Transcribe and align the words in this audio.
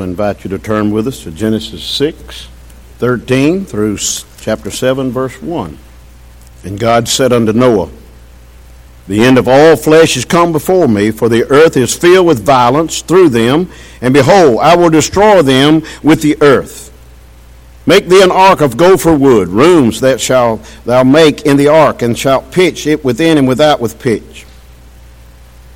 I 0.00 0.04
invite 0.04 0.44
you 0.44 0.50
to 0.50 0.58
turn 0.58 0.90
with 0.90 1.06
us 1.08 1.24
to 1.24 1.30
Genesis 1.30 1.82
6, 1.82 2.48
13 2.98 3.64
through 3.64 3.98
chapter 4.38 4.70
7, 4.70 5.10
verse 5.10 5.40
1. 5.42 5.78
And 6.64 6.78
God 6.78 7.08
said 7.08 7.32
unto 7.32 7.52
Noah, 7.52 7.90
The 9.06 9.24
end 9.24 9.38
of 9.38 9.48
all 9.48 9.76
flesh 9.76 10.16
is 10.16 10.24
come 10.24 10.52
before 10.52 10.88
me, 10.88 11.10
for 11.10 11.28
the 11.28 11.44
earth 11.50 11.76
is 11.76 11.96
filled 11.96 12.26
with 12.26 12.44
violence 12.44 13.02
through 13.02 13.30
them, 13.30 13.70
and 14.00 14.14
behold, 14.14 14.60
I 14.60 14.76
will 14.76 14.90
destroy 14.90 15.42
them 15.42 15.82
with 16.02 16.22
the 16.22 16.36
earth. 16.42 16.92
Make 17.86 18.06
thee 18.06 18.22
an 18.22 18.30
ark 18.30 18.60
of 18.60 18.76
gopher 18.76 19.16
wood, 19.16 19.48
rooms 19.48 20.00
that 20.00 20.20
shalt 20.20 20.62
thou 20.84 21.04
make 21.04 21.42
in 21.42 21.56
the 21.56 21.68
ark, 21.68 22.02
and 22.02 22.18
shalt 22.18 22.52
pitch 22.52 22.86
it 22.86 23.04
within 23.04 23.38
and 23.38 23.48
without 23.48 23.80
with 23.80 23.98
pitch. 23.98 24.44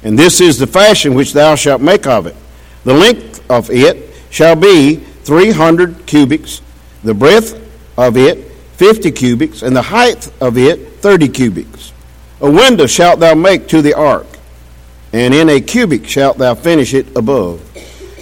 And 0.02 0.18
this 0.18 0.40
is 0.40 0.58
the 0.58 0.66
fashion 0.66 1.14
which 1.14 1.32
thou 1.32 1.54
shalt 1.54 1.80
make 1.80 2.06
of 2.06 2.26
it. 2.26 2.36
The 2.84 2.94
length 2.94 3.48
of 3.50 3.70
it 3.70 4.11
shall 4.32 4.56
be 4.56 4.96
300 4.96 6.06
cubits, 6.06 6.62
the 7.04 7.14
breadth 7.14 7.54
of 7.98 8.16
it 8.16 8.50
50 8.78 9.12
cubits, 9.12 9.62
and 9.62 9.76
the 9.76 9.82
height 9.82 10.32
of 10.40 10.56
it 10.56 11.00
30 11.00 11.28
cubits. 11.28 11.92
A 12.40 12.50
window 12.50 12.86
shalt 12.86 13.20
thou 13.20 13.34
make 13.34 13.68
to 13.68 13.82
the 13.82 13.94
ark, 13.94 14.26
and 15.12 15.34
in 15.34 15.50
a 15.50 15.60
cubit 15.60 16.08
shalt 16.08 16.38
thou 16.38 16.54
finish 16.54 16.94
it 16.94 17.14
above. 17.14 17.60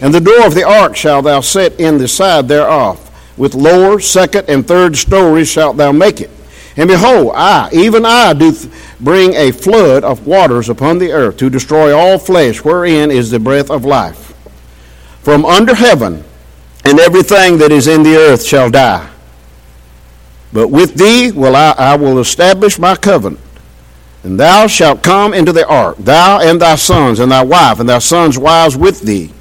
And 0.03 0.13
the 0.13 0.21
door 0.21 0.45
of 0.45 0.55
the 0.55 0.65
ark 0.65 0.97
shalt 0.97 1.25
thou 1.25 1.41
set 1.41 1.79
in 1.79 1.99
the 1.99 2.09
side 2.09 2.49
thereof. 2.49 3.07
With 3.39 3.55
lower, 3.55 4.01
second, 4.01 4.49
and 4.49 4.67
third 4.67 4.97
stories 4.97 5.49
shalt 5.49 5.77
thou 5.77 5.93
make 5.93 6.21
it. 6.21 6.31
And 6.77 6.89
behold, 6.89 7.33
I, 7.37 7.71
even 7.73 8.05
I, 8.05 8.33
do 8.33 8.53
th- 8.53 8.73
bring 8.99 9.35
a 9.35 9.53
flood 9.53 10.03
of 10.03 10.27
waters 10.27 10.69
upon 10.69 10.99
the 10.99 11.13
earth 11.13 11.37
to 11.39 11.51
destroy 11.51 11.97
all 11.97 12.19
flesh, 12.19 12.65
wherein 12.65 13.11
is 13.11 13.31
the 13.31 13.39
breath 13.39 13.71
of 13.71 13.85
life 13.85 14.30
from 15.23 15.45
under 15.45 15.75
heaven, 15.75 16.25
and 16.85 16.99
everything 16.99 17.59
that 17.59 17.73
is 17.73 17.87
in 17.87 18.03
the 18.03 18.17
earth 18.17 18.45
shall 18.45 18.71
die. 18.71 19.09
But 20.53 20.69
with 20.69 20.95
thee 20.95 21.31
will 21.31 21.55
I, 21.55 21.75
I 21.77 21.97
will 21.97 22.19
establish 22.19 22.79
my 22.79 22.97
covenant. 22.97 23.45
And 24.23 24.39
thou 24.39 24.67
shalt 24.67 25.03
come 25.03 25.33
into 25.33 25.53
the 25.53 25.67
ark, 25.67 25.97
thou 25.99 26.41
and 26.41 26.61
thy 26.61 26.75
sons, 26.75 27.21
and 27.21 27.33
thy 27.33 27.43
wife, 27.43 27.81
and 27.81 27.89
thy 27.89 28.01
sons' 28.01 28.39
wives 28.39 28.77
with 28.77 29.01
thee. 29.01 29.33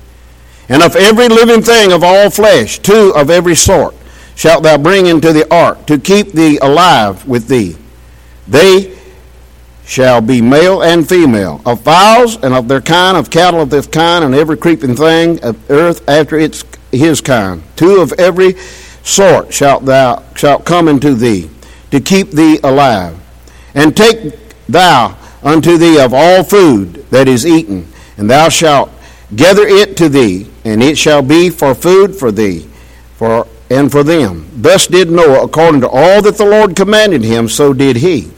And 0.70 0.84
of 0.84 0.96
every 0.96 1.28
living 1.28 1.62
thing 1.62 1.92
of 1.92 2.04
all 2.04 2.30
flesh, 2.30 2.80
two 2.80 3.14
of 3.16 3.30
every 3.30 3.56
sort, 3.56 3.96
shalt 4.36 4.64
thou 4.64 4.78
bring 4.78 5.08
into 5.08 5.34
the 5.34 5.52
ark, 5.54 5.86
to 5.88 5.98
keep 5.98 6.32
thee 6.32 6.60
alive 6.60 7.28
with 7.28 7.48
thee. 7.48 7.76
They 8.48 8.99
shall 9.90 10.22
be 10.22 10.40
male 10.40 10.84
and 10.84 11.10
female, 11.10 11.60
of 11.66 11.82
fowls 11.82 12.36
and 12.44 12.54
of 12.54 12.68
their 12.68 12.80
kind, 12.80 13.18
of 13.18 13.32
cattle 13.32 13.60
of 13.60 13.72
this 13.72 13.88
kind, 13.88 14.24
and 14.24 14.36
every 14.36 14.56
creeping 14.56 14.96
thing 14.96 15.44
of 15.44 15.72
earth 15.72 16.08
after 16.08 16.38
its 16.38 16.64
his 16.92 17.22
kind. 17.22 17.64
Two 17.76 18.00
of 18.00 18.14
every 18.14 18.54
sort 19.04 19.52
shalt 19.52 19.86
thou 19.86 20.24
shalt 20.36 20.64
come 20.64 20.88
unto 20.88 21.16
thee, 21.16 21.50
to 21.90 22.00
keep 22.00 22.30
thee 22.30 22.60
alive. 22.64 23.20
And 23.74 23.98
take 23.98 24.36
thou 24.68 25.18
unto 25.42 25.76
thee 25.76 26.00
of 26.00 26.14
all 26.14 26.44
food 26.44 27.04
that 27.10 27.28
is 27.28 27.48
eaten, 27.48 27.88
and 28.16 28.30
thou 28.30 28.50
shalt 28.50 28.92
gather 29.36 29.66
it 29.66 29.98
to 29.98 30.08
thee, 30.08 30.52
and 30.64 30.84
it 30.84 31.00
shall 31.00 31.24
be 31.24 31.50
for 31.50 31.74
food 31.74 32.16
for 32.16 32.32
thee, 32.32 32.70
for 33.16 33.48
and 33.72 33.92
for 33.92 34.04
them. 34.04 34.48
Thus 34.54 34.86
did 34.86 35.10
Noah 35.10 35.46
according 35.46 35.82
to 35.82 35.90
all 35.90 36.22
that 36.22 36.38
the 36.38 36.46
Lord 36.46 36.76
commanded 36.76 37.24
him, 37.24 37.50
so 37.50 37.74
did 37.74 37.96
he. 37.96 38.32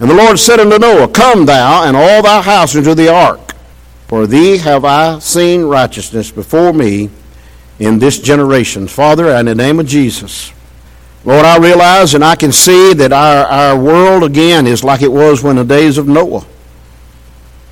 And 0.00 0.08
the 0.08 0.14
Lord 0.14 0.38
said 0.38 0.60
unto 0.60 0.78
Noah, 0.78 1.08
Come 1.08 1.46
thou 1.46 1.84
and 1.84 1.96
all 1.96 2.22
thy 2.22 2.40
house 2.40 2.74
into 2.74 2.94
the 2.94 3.12
ark, 3.12 3.54
for 4.06 4.26
thee 4.26 4.58
have 4.58 4.84
I 4.84 5.18
seen 5.18 5.64
righteousness 5.64 6.30
before 6.30 6.72
me 6.72 7.10
in 7.78 7.98
this 7.98 8.18
generation. 8.18 8.86
Father, 8.86 9.28
in 9.30 9.46
the 9.46 9.54
name 9.54 9.80
of 9.80 9.86
Jesus, 9.86 10.52
Lord, 11.24 11.44
I 11.44 11.58
realize 11.58 12.14
and 12.14 12.24
I 12.24 12.36
can 12.36 12.52
see 12.52 12.94
that 12.94 13.12
our, 13.12 13.44
our 13.46 13.78
world 13.78 14.22
again 14.22 14.66
is 14.66 14.84
like 14.84 15.02
it 15.02 15.10
was 15.10 15.42
when 15.42 15.56
the 15.56 15.64
days 15.64 15.98
of 15.98 16.06
Noah. 16.06 16.46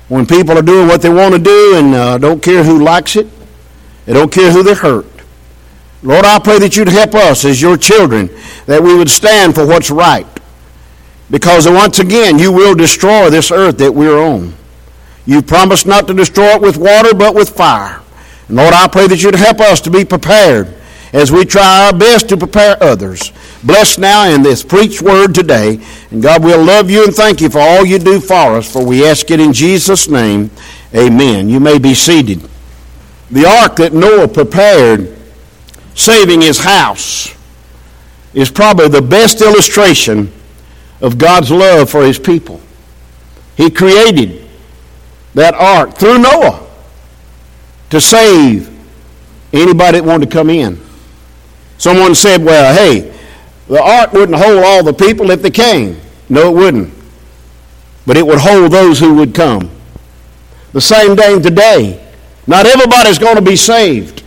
When 0.09 0.25
people 0.25 0.57
are 0.57 0.61
doing 0.61 0.87
what 0.87 1.01
they 1.01 1.09
want 1.09 1.33
to 1.33 1.39
do 1.39 1.75
and 1.75 1.93
uh, 1.93 2.17
don't 2.17 2.41
care 2.41 2.63
who 2.63 2.83
likes 2.83 3.15
it, 3.15 3.27
they 4.05 4.13
don't 4.13 4.31
care 4.31 4.51
who 4.51 4.63
they 4.63 4.73
hurt. 4.73 5.05
Lord, 6.03 6.25
I 6.25 6.39
pray 6.39 6.59
that 6.59 6.77
you'd 6.77 6.87
help 6.87 7.15
us 7.15 7.43
as 7.43 7.61
your 7.61 7.77
children, 7.77 8.29
that 8.65 8.81
we 8.81 8.95
would 8.95 9.09
stand 9.09 9.55
for 9.55 9.65
what's 9.65 9.89
right. 9.89 10.27
Because 11.29 11.67
once 11.67 11.99
again, 11.99 12.39
you 12.39 12.51
will 12.51 12.73
destroy 12.73 13.29
this 13.29 13.51
earth 13.51 13.77
that 13.79 13.93
we're 13.93 14.17
on. 14.17 14.53
You 15.25 15.41
promised 15.41 15.85
not 15.85 16.07
to 16.07 16.13
destroy 16.13 16.55
it 16.55 16.61
with 16.61 16.77
water, 16.77 17.13
but 17.13 17.35
with 17.35 17.49
fire. 17.49 18.01
And 18.47 18.55
Lord, 18.55 18.73
I 18.73 18.87
pray 18.87 19.07
that 19.07 19.21
you'd 19.21 19.35
help 19.35 19.59
us 19.59 19.81
to 19.81 19.91
be 19.91 20.05
prepared 20.05 20.73
as 21.11 21.31
we 21.31 21.43
try 21.43 21.85
our 21.85 21.93
best 21.93 22.29
to 22.29 22.37
prepare 22.37 22.81
others. 22.81 23.33
Bless 23.63 23.97
now 23.97 24.29
in 24.29 24.41
this 24.41 24.63
preached 24.63 25.01
word 25.01 25.33
today. 25.33 25.79
And 26.11 26.21
God, 26.21 26.43
we'll 26.43 26.63
love 26.63 26.89
you 26.89 27.03
and 27.03 27.13
thank 27.13 27.41
you 27.41 27.49
for 27.49 27.59
all 27.59 27.85
you 27.85 27.99
do 27.99 28.21
for 28.21 28.55
us, 28.55 28.71
for 28.71 28.85
we 28.85 29.05
ask 29.05 29.29
it 29.31 29.39
in 29.39 29.51
Jesus' 29.51 30.07
name. 30.07 30.49
Amen. 30.95 31.49
You 31.49 31.59
may 31.59 31.77
be 31.77 31.93
seated. 31.93 32.47
The 33.31 33.45
ark 33.45 33.75
that 33.77 33.93
Noah 33.93 34.29
prepared, 34.29 35.17
saving 35.95 36.41
his 36.41 36.59
house, 36.59 37.35
is 38.33 38.49
probably 38.49 38.87
the 38.87 39.01
best 39.01 39.41
illustration 39.41 40.31
of 41.01 41.17
God's 41.17 41.51
love 41.51 41.89
for 41.89 42.03
his 42.03 42.19
people. 42.19 42.61
He 43.55 43.69
created 43.69 44.47
that 45.33 45.53
ark 45.53 45.95
through 45.95 46.19
Noah 46.19 46.67
to 47.89 48.01
save 48.01 48.67
anybody 49.53 49.99
that 49.99 50.07
wanted 50.07 50.29
to 50.29 50.35
come 50.35 50.49
in. 50.49 50.79
Someone 51.77 52.15
said, 52.15 52.43
well, 52.43 52.73
hey, 52.73 53.13
the 53.67 53.81
ark 53.81 54.13
wouldn't 54.13 54.37
hold 54.37 54.63
all 54.63 54.83
the 54.83 54.93
people 54.93 55.31
if 55.31 55.41
they 55.41 55.51
came. 55.51 55.99
No, 56.29 56.49
it 56.49 56.55
wouldn't. 56.55 56.93
But 58.05 58.17
it 58.17 58.25
would 58.25 58.39
hold 58.39 58.71
those 58.71 58.99
who 58.99 59.15
would 59.15 59.35
come. 59.35 59.69
The 60.73 60.81
same 60.81 61.15
thing 61.15 61.41
today. 61.41 62.03
Not 62.47 62.65
everybody's 62.65 63.19
going 63.19 63.35
to 63.35 63.41
be 63.41 63.55
saved. 63.55 64.23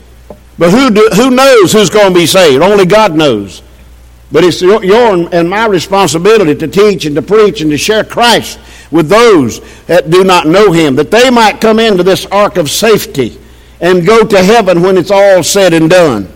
But 0.59 0.71
who, 0.71 0.91
do, 0.91 1.09
who 1.15 1.31
knows 1.31 1.73
who's 1.73 1.89
going 1.89 2.13
to 2.13 2.19
be 2.19 2.27
saved? 2.27 2.63
Only 2.63 2.85
God 2.85 3.15
knows. 3.15 3.63
But 4.33 4.45
it's 4.45 4.63
your, 4.63 5.35
and 5.35 5.51
my 5.51 5.67
responsibility 5.67 6.55
to 6.55 6.69
teach 6.69 7.05
and 7.05 7.17
to 7.17 7.23
preach 7.23 7.61
and 7.61 7.71
to 7.71 7.79
share 7.79 8.05
Christ 8.05 8.61
with 8.91 9.09
those 9.09 9.61
that 9.87 10.11
do 10.11 10.23
not 10.23 10.47
know 10.47 10.71
Him, 10.73 10.95
that 10.97 11.11
they 11.11 11.31
might 11.31 11.61
come 11.61 11.79
into 11.79 12.03
this 12.03 12.27
ark 12.27 12.57
of 12.57 12.71
safety 12.71 13.39
and 13.81 14.07
go 14.07 14.25
to 14.25 14.43
heaven 14.43 14.83
when 14.83 14.97
it's 14.97 15.11
all 15.11 15.43
said 15.43 15.73
and 15.73 15.91
done. 15.91 16.29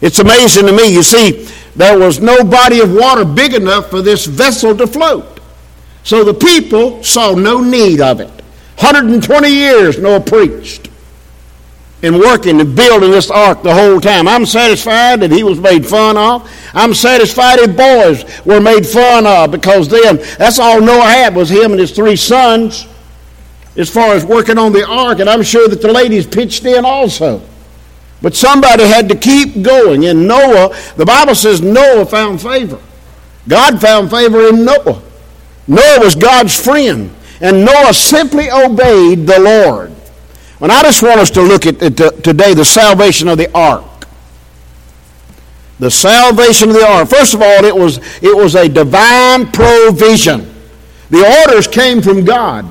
It's 0.00 0.18
amazing 0.18 0.66
to 0.66 0.72
me. 0.72 0.92
You 0.92 1.02
see, 1.02 1.48
there 1.76 1.98
was 1.98 2.20
no 2.20 2.42
body 2.42 2.80
of 2.80 2.92
water 2.92 3.24
big 3.24 3.54
enough 3.54 3.90
for 3.90 4.00
this 4.00 4.24
vessel 4.26 4.76
to 4.76 4.86
float. 4.86 5.40
So 6.04 6.24
the 6.24 6.34
people 6.34 7.02
saw 7.02 7.34
no 7.34 7.60
need 7.60 8.00
of 8.00 8.20
it. 8.20 8.28
120 8.28 9.48
years 9.50 9.98
Noah 9.98 10.20
preached 10.20 10.89
and 12.02 12.18
working 12.18 12.60
and 12.60 12.74
building 12.74 13.10
this 13.10 13.30
ark 13.30 13.62
the 13.62 13.74
whole 13.74 14.00
time. 14.00 14.26
I'm 14.26 14.46
satisfied 14.46 15.20
that 15.20 15.30
he 15.30 15.42
was 15.42 15.60
made 15.60 15.86
fun 15.86 16.16
of. 16.16 16.50
I'm 16.72 16.94
satisfied 16.94 17.58
his 17.58 17.68
boys 17.68 18.44
were 18.44 18.60
made 18.60 18.86
fun 18.86 19.26
of 19.26 19.50
because 19.50 19.88
then 19.88 20.16
that's 20.38 20.58
all 20.58 20.80
Noah 20.80 21.02
had 21.02 21.34
was 21.34 21.50
him 21.50 21.72
and 21.72 21.80
his 21.80 21.92
three 21.92 22.16
sons 22.16 22.86
as 23.76 23.88
far 23.88 24.14
as 24.14 24.24
working 24.24 24.58
on 24.58 24.72
the 24.72 24.86
ark, 24.86 25.20
and 25.20 25.30
I'm 25.30 25.42
sure 25.42 25.68
that 25.68 25.80
the 25.80 25.92
ladies 25.92 26.26
pitched 26.26 26.64
in 26.64 26.84
also. 26.84 27.40
But 28.22 28.34
somebody 28.34 28.84
had 28.84 29.08
to 29.08 29.14
keep 29.14 29.62
going. 29.62 30.04
And 30.06 30.28
Noah, 30.28 30.76
the 30.96 31.06
Bible 31.06 31.34
says 31.34 31.62
Noah 31.62 32.04
found 32.04 32.40
favor. 32.40 32.78
God 33.48 33.80
found 33.80 34.10
favor 34.10 34.48
in 34.48 34.64
Noah. 34.64 35.00
Noah 35.66 36.00
was 36.00 36.14
God's 36.14 36.54
friend. 36.54 37.14
And 37.40 37.64
Noah 37.64 37.94
simply 37.94 38.50
obeyed 38.50 39.26
the 39.26 39.40
Lord. 39.40 39.94
And 40.60 40.70
I 40.70 40.82
just 40.82 41.02
want 41.02 41.20
us 41.20 41.30
to 41.30 41.42
look 41.42 41.66
at, 41.66 41.82
at 41.82 41.96
today 42.22 42.54
the 42.54 42.64
salvation 42.64 43.28
of 43.28 43.38
the 43.38 43.50
ark. 43.56 43.84
The 45.78 45.90
salvation 45.90 46.68
of 46.68 46.74
the 46.74 46.86
ark. 46.86 47.08
First 47.08 47.32
of 47.32 47.40
all, 47.40 47.64
it 47.64 47.74
was, 47.74 47.98
it 48.22 48.36
was 48.36 48.54
a 48.54 48.68
divine 48.68 49.50
provision. 49.50 50.54
The 51.08 51.44
orders 51.46 51.66
came 51.66 52.02
from 52.02 52.24
God. 52.24 52.66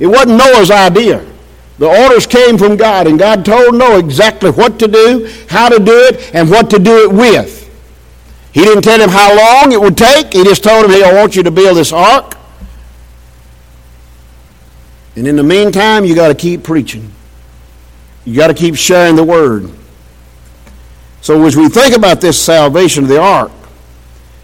It 0.00 0.06
wasn't 0.06 0.38
Noah's 0.38 0.70
idea. 0.70 1.26
The 1.78 1.88
orders 1.88 2.26
came 2.26 2.56
from 2.56 2.76
God, 2.76 3.08
and 3.08 3.18
God 3.18 3.44
told 3.44 3.74
Noah 3.74 3.98
exactly 3.98 4.50
what 4.50 4.78
to 4.78 4.86
do, 4.86 5.28
how 5.48 5.68
to 5.68 5.78
do 5.78 6.06
it, 6.10 6.32
and 6.34 6.48
what 6.48 6.70
to 6.70 6.78
do 6.78 7.10
it 7.10 7.12
with. 7.12 7.58
He 8.52 8.60
didn't 8.60 8.82
tell 8.82 9.00
him 9.00 9.08
how 9.08 9.36
long 9.36 9.72
it 9.72 9.80
would 9.80 9.96
take. 9.96 10.32
He 10.32 10.44
just 10.44 10.62
told 10.62 10.84
him, 10.84 10.90
hey, 10.92 11.02
I 11.02 11.12
want 11.14 11.34
you 11.34 11.42
to 11.42 11.50
build 11.50 11.76
this 11.76 11.92
ark. 11.92 12.36
And 15.16 15.26
in 15.26 15.36
the 15.36 15.42
meantime, 15.42 16.04
you 16.04 16.14
got 16.14 16.28
to 16.28 16.34
keep 16.34 16.62
preaching. 16.62 17.10
You 18.24 18.36
got 18.36 18.48
to 18.48 18.54
keep 18.54 18.76
sharing 18.76 19.16
the 19.16 19.24
word. 19.24 19.70
So 21.20 21.44
as 21.44 21.56
we 21.56 21.68
think 21.68 21.96
about 21.96 22.20
this 22.20 22.40
salvation 22.40 23.04
of 23.04 23.08
the 23.08 23.20
ark, 23.20 23.52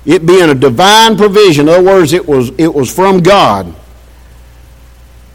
it 0.04 0.24
being 0.24 0.48
a 0.48 0.54
divine 0.54 1.16
provision, 1.16 1.68
in 1.68 1.74
other 1.74 1.84
words, 1.84 2.12
it 2.12 2.26
was, 2.26 2.50
it 2.56 2.72
was 2.72 2.92
from 2.92 3.20
God. 3.20 3.74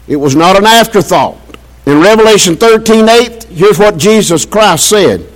It 0.08 0.16
was 0.16 0.34
not 0.34 0.56
an 0.56 0.66
afterthought. 0.66 1.38
In 1.86 2.00
Revelation 2.00 2.56
13 2.56 3.08
8, 3.08 3.44
here's 3.44 3.78
what 3.78 3.98
Jesus 3.98 4.46
Christ 4.46 4.88
said 4.88 5.26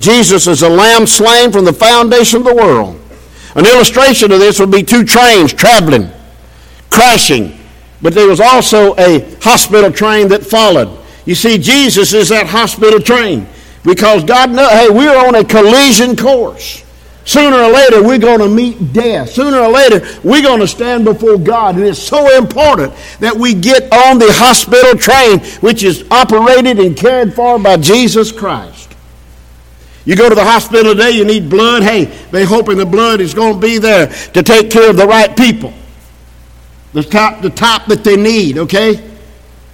Jesus 0.00 0.48
is 0.48 0.62
a 0.62 0.68
lamb 0.68 1.06
slain 1.06 1.52
from 1.52 1.64
the 1.64 1.72
foundation 1.72 2.38
of 2.38 2.44
the 2.44 2.54
world. 2.54 3.00
An 3.54 3.66
illustration 3.66 4.32
of 4.32 4.40
this 4.40 4.58
would 4.58 4.70
be 4.70 4.82
two 4.82 5.04
trains 5.04 5.52
traveling, 5.52 6.10
crashing, 6.90 7.58
but 8.00 8.14
there 8.14 8.26
was 8.26 8.40
also 8.40 8.96
a 8.96 9.20
hospital 9.40 9.92
train 9.92 10.28
that 10.28 10.44
followed. 10.44 11.01
You 11.24 11.34
see, 11.34 11.58
Jesus 11.58 12.12
is 12.12 12.30
that 12.30 12.46
hospital 12.46 13.00
train 13.00 13.46
because 13.84 14.24
God 14.24 14.50
knows, 14.50 14.70
hey, 14.70 14.88
we're 14.90 15.16
on 15.16 15.34
a 15.34 15.44
collision 15.44 16.16
course. 16.16 16.84
Sooner 17.24 17.56
or 17.56 17.70
later, 17.70 18.02
we're 18.02 18.18
going 18.18 18.40
to 18.40 18.48
meet 18.48 18.92
death. 18.92 19.30
Sooner 19.30 19.58
or 19.58 19.68
later, 19.70 20.00
we're 20.24 20.42
going 20.42 20.58
to 20.58 20.66
stand 20.66 21.04
before 21.04 21.38
God. 21.38 21.76
And 21.76 21.84
it's 21.84 22.02
so 22.02 22.36
important 22.36 22.92
that 23.20 23.36
we 23.36 23.54
get 23.54 23.92
on 23.92 24.18
the 24.18 24.32
hospital 24.32 24.98
train, 24.98 25.38
which 25.60 25.84
is 25.84 26.04
operated 26.10 26.80
and 26.80 26.96
cared 26.96 27.32
for 27.32 27.60
by 27.60 27.76
Jesus 27.76 28.32
Christ. 28.32 28.92
You 30.04 30.16
go 30.16 30.28
to 30.28 30.34
the 30.34 30.42
hospital 30.42 30.94
today, 30.94 31.12
you 31.12 31.24
need 31.24 31.48
blood. 31.48 31.84
Hey, 31.84 32.06
they're 32.32 32.44
hoping 32.44 32.76
the 32.76 32.86
blood 32.86 33.20
is 33.20 33.34
going 33.34 33.54
to 33.54 33.60
be 33.60 33.78
there 33.78 34.08
to 34.08 34.42
take 34.42 34.68
care 34.68 34.90
of 34.90 34.96
the 34.96 35.06
right 35.06 35.36
people. 35.36 35.72
The 36.92 37.04
top, 37.04 37.40
the 37.40 37.50
top 37.50 37.86
that 37.86 38.02
they 38.02 38.16
need, 38.16 38.58
okay? 38.58 39.11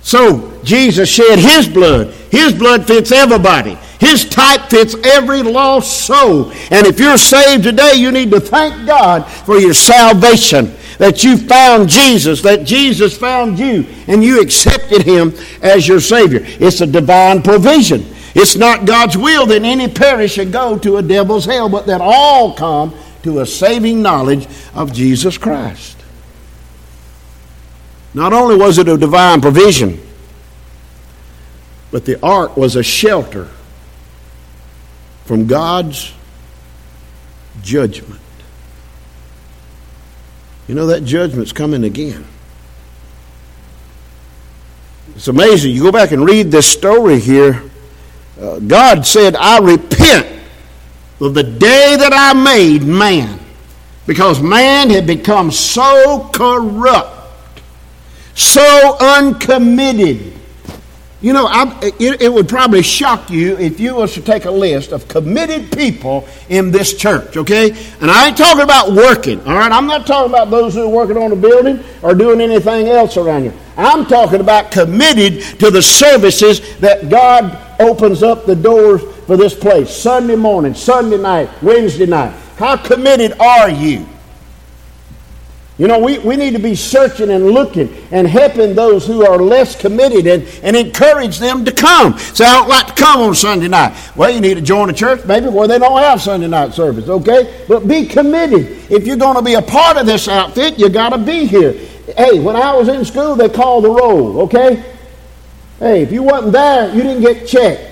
So, 0.08 0.58
Jesus 0.64 1.06
shed 1.06 1.38
his 1.38 1.68
blood. 1.68 2.14
His 2.30 2.54
blood 2.54 2.86
fits 2.86 3.12
everybody. 3.12 3.74
His 4.00 4.26
type 4.26 4.70
fits 4.70 4.94
every 5.04 5.42
lost 5.42 6.06
soul. 6.06 6.50
And 6.70 6.86
if 6.86 6.98
you're 6.98 7.18
saved 7.18 7.64
today, 7.64 7.92
you 7.96 8.10
need 8.10 8.30
to 8.30 8.40
thank 8.40 8.86
God 8.86 9.30
for 9.30 9.58
your 9.58 9.74
salvation. 9.74 10.74
That 10.96 11.24
you 11.24 11.36
found 11.36 11.90
Jesus, 11.90 12.40
that 12.40 12.64
Jesus 12.64 13.18
found 13.18 13.58
you, 13.58 13.84
and 14.06 14.24
you 14.24 14.40
accepted 14.40 15.02
him 15.02 15.34
as 15.60 15.86
your 15.86 16.00
Savior. 16.00 16.40
It's 16.42 16.80
a 16.80 16.86
divine 16.86 17.42
provision. 17.42 18.06
It's 18.34 18.56
not 18.56 18.86
God's 18.86 19.18
will 19.18 19.44
that 19.44 19.62
any 19.62 19.88
perish 19.88 20.32
should 20.32 20.52
go 20.52 20.78
to 20.78 20.96
a 20.96 21.02
devil's 21.02 21.44
hell, 21.44 21.68
but 21.68 21.86
that 21.86 22.00
all 22.00 22.54
come 22.54 22.94
to 23.24 23.40
a 23.40 23.46
saving 23.46 24.00
knowledge 24.00 24.48
of 24.74 24.90
Jesus 24.90 25.36
Christ. 25.36 25.97
Not 28.18 28.32
only 28.32 28.56
was 28.56 28.78
it 28.78 28.88
a 28.88 28.98
divine 28.98 29.40
provision, 29.40 30.00
but 31.92 32.04
the 32.04 32.20
ark 32.20 32.56
was 32.56 32.74
a 32.74 32.82
shelter 32.82 33.48
from 35.24 35.46
God's 35.46 36.12
judgment. 37.62 38.20
You 40.66 40.74
know, 40.74 40.86
that 40.86 41.04
judgment's 41.04 41.52
coming 41.52 41.84
again. 41.84 42.24
It's 45.14 45.28
amazing. 45.28 45.72
You 45.72 45.84
go 45.84 45.92
back 45.92 46.10
and 46.10 46.26
read 46.26 46.50
this 46.50 46.66
story 46.66 47.20
here. 47.20 47.62
Uh, 48.40 48.58
God 48.58 49.06
said, 49.06 49.36
I 49.36 49.60
repent 49.60 50.26
of 51.20 51.34
the 51.34 51.44
day 51.44 51.94
that 51.96 52.12
I 52.12 52.32
made 52.32 52.82
man, 52.82 53.38
because 54.08 54.42
man 54.42 54.90
had 54.90 55.06
become 55.06 55.52
so 55.52 56.28
corrupt, 56.34 57.14
so 58.38 58.96
uncommitted 59.00 60.38
you 61.20 61.32
know, 61.32 61.48
it, 61.82 62.22
it, 62.22 62.32
would 62.32 62.48
probably 62.48 62.82
shock 62.82 63.28
you 63.28 63.58
if 63.58 63.80
you 63.80 63.96
was 63.96 64.14
to 64.14 64.20
take 64.20 64.44
a 64.44 64.50
list 64.50 64.92
of 64.92 65.08
committed 65.08 65.72
people 65.72 66.28
in 66.48 66.70
this 66.70 66.96
church, 66.96 67.36
okay? 67.36 67.70
And 68.00 68.08
I 68.08 68.28
ain't 68.28 68.36
talking 68.36 68.62
about 68.62 68.92
working, 68.92 69.40
all 69.40 69.56
right? 69.56 69.72
I'm 69.72 69.88
not 69.88 70.06
talking 70.06 70.30
about 70.30 70.48
those 70.50 70.74
who 70.74 70.84
are 70.84 70.88
working 70.88 71.16
on 71.16 71.32
a 71.32 71.36
building 71.36 71.82
or 72.02 72.14
doing 72.14 72.40
anything 72.40 72.86
else 72.86 73.16
around 73.16 73.42
here. 73.42 73.54
I'm 73.76 74.06
talking 74.06 74.40
about 74.40 74.70
committed 74.70 75.58
to 75.58 75.72
the 75.72 75.82
services 75.82 76.78
that 76.78 77.08
God 77.08 77.80
opens 77.80 78.22
up 78.22 78.46
the 78.46 78.54
doors 78.54 79.02
for 79.26 79.36
this 79.36 79.54
place. 79.54 79.90
Sunday 79.90 80.36
morning, 80.36 80.72
Sunday 80.72 81.18
night, 81.18 81.50
Wednesday 81.62 82.06
night. 82.06 82.32
How 82.58 82.76
committed 82.76 83.40
are 83.40 83.68
you? 83.68 84.06
You 85.78 85.86
know, 85.86 86.00
we, 86.00 86.18
we 86.18 86.34
need 86.34 86.54
to 86.54 86.58
be 86.58 86.74
searching 86.74 87.30
and 87.30 87.52
looking 87.52 87.88
and 88.10 88.26
helping 88.26 88.74
those 88.74 89.06
who 89.06 89.24
are 89.24 89.38
less 89.38 89.80
committed 89.80 90.26
and, 90.26 90.42
and 90.64 90.76
encourage 90.76 91.38
them 91.38 91.64
to 91.64 91.70
come. 91.70 92.18
Say, 92.18 92.44
I 92.44 92.58
don't 92.58 92.68
like 92.68 92.88
to 92.88 92.94
come 92.94 93.20
on 93.20 93.34
Sunday 93.36 93.68
night. 93.68 93.96
Well, 94.16 94.28
you 94.28 94.40
need 94.40 94.54
to 94.54 94.60
join 94.60 94.90
a 94.90 94.92
church 94.92 95.24
maybe 95.24 95.46
where 95.46 95.68
they 95.68 95.78
don't 95.78 95.98
have 96.02 96.20
Sunday 96.20 96.48
night 96.48 96.74
service, 96.74 97.08
okay? 97.08 97.64
But 97.68 97.86
be 97.86 98.06
committed. 98.06 98.90
If 98.90 99.06
you're 99.06 99.16
going 99.16 99.36
to 99.36 99.42
be 99.42 99.54
a 99.54 99.62
part 99.62 99.96
of 99.96 100.06
this 100.06 100.26
outfit, 100.26 100.80
you 100.80 100.88
got 100.88 101.10
to 101.10 101.18
be 101.18 101.46
here. 101.46 101.74
Hey, 102.16 102.40
when 102.40 102.56
I 102.56 102.74
was 102.74 102.88
in 102.88 103.04
school, 103.04 103.36
they 103.36 103.48
called 103.48 103.84
the 103.84 103.90
roll, 103.90 104.40
okay? 104.42 104.82
Hey, 105.78 106.02
if 106.02 106.10
you 106.10 106.24
wasn't 106.24 106.54
there, 106.54 106.92
you 106.92 107.04
didn't 107.04 107.22
get 107.22 107.46
checked. 107.46 107.88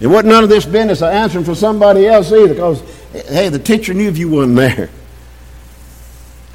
It 0.00 0.08
wasn't 0.08 0.26
none 0.26 0.42
of 0.42 0.50
this 0.50 0.66
business 0.66 1.02
of 1.02 1.10
answering 1.10 1.44
for 1.44 1.54
somebody 1.54 2.08
else 2.08 2.32
either 2.32 2.54
because, 2.54 2.82
hey, 3.28 3.48
the 3.48 3.60
teacher 3.60 3.94
knew 3.94 4.08
if 4.08 4.18
you 4.18 4.28
wasn't 4.28 4.56
there 4.56 4.90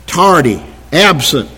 tardy, 0.09 0.61
absent. 0.91 1.49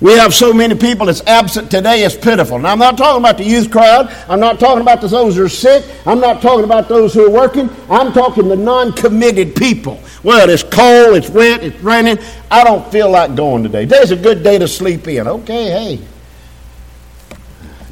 We 0.00 0.12
have 0.14 0.34
so 0.34 0.52
many 0.52 0.74
people 0.74 1.06
that's 1.06 1.24
absent 1.26 1.70
today, 1.70 2.04
it's 2.04 2.16
pitiful. 2.16 2.58
Now, 2.58 2.72
I'm 2.72 2.78
not 2.78 2.98
talking 2.98 3.22
about 3.22 3.38
the 3.38 3.44
youth 3.44 3.70
crowd. 3.70 4.12
I'm 4.28 4.40
not 4.40 4.58
talking 4.58 4.82
about 4.82 5.00
those 5.00 5.36
who 5.36 5.44
are 5.44 5.48
sick. 5.48 5.84
I'm 6.04 6.18
not 6.18 6.42
talking 6.42 6.64
about 6.64 6.88
those 6.88 7.14
who 7.14 7.24
are 7.24 7.30
working. 7.30 7.70
I'm 7.88 8.12
talking 8.12 8.48
the 8.48 8.56
non 8.56 8.92
committed 8.92 9.54
people. 9.54 10.00
Well, 10.24 10.50
it's 10.50 10.64
cold, 10.64 11.16
it's 11.16 11.30
wet, 11.30 11.62
it's 11.62 11.78
raining. 11.80 12.18
I 12.50 12.64
don't 12.64 12.84
feel 12.90 13.10
like 13.10 13.36
going 13.36 13.62
today. 13.62 13.86
Today's 13.86 14.10
a 14.10 14.16
good 14.16 14.42
day 14.42 14.58
to 14.58 14.66
sleep 14.66 15.06
in. 15.06 15.26
Okay, 15.26 15.70
hey. 15.70 16.00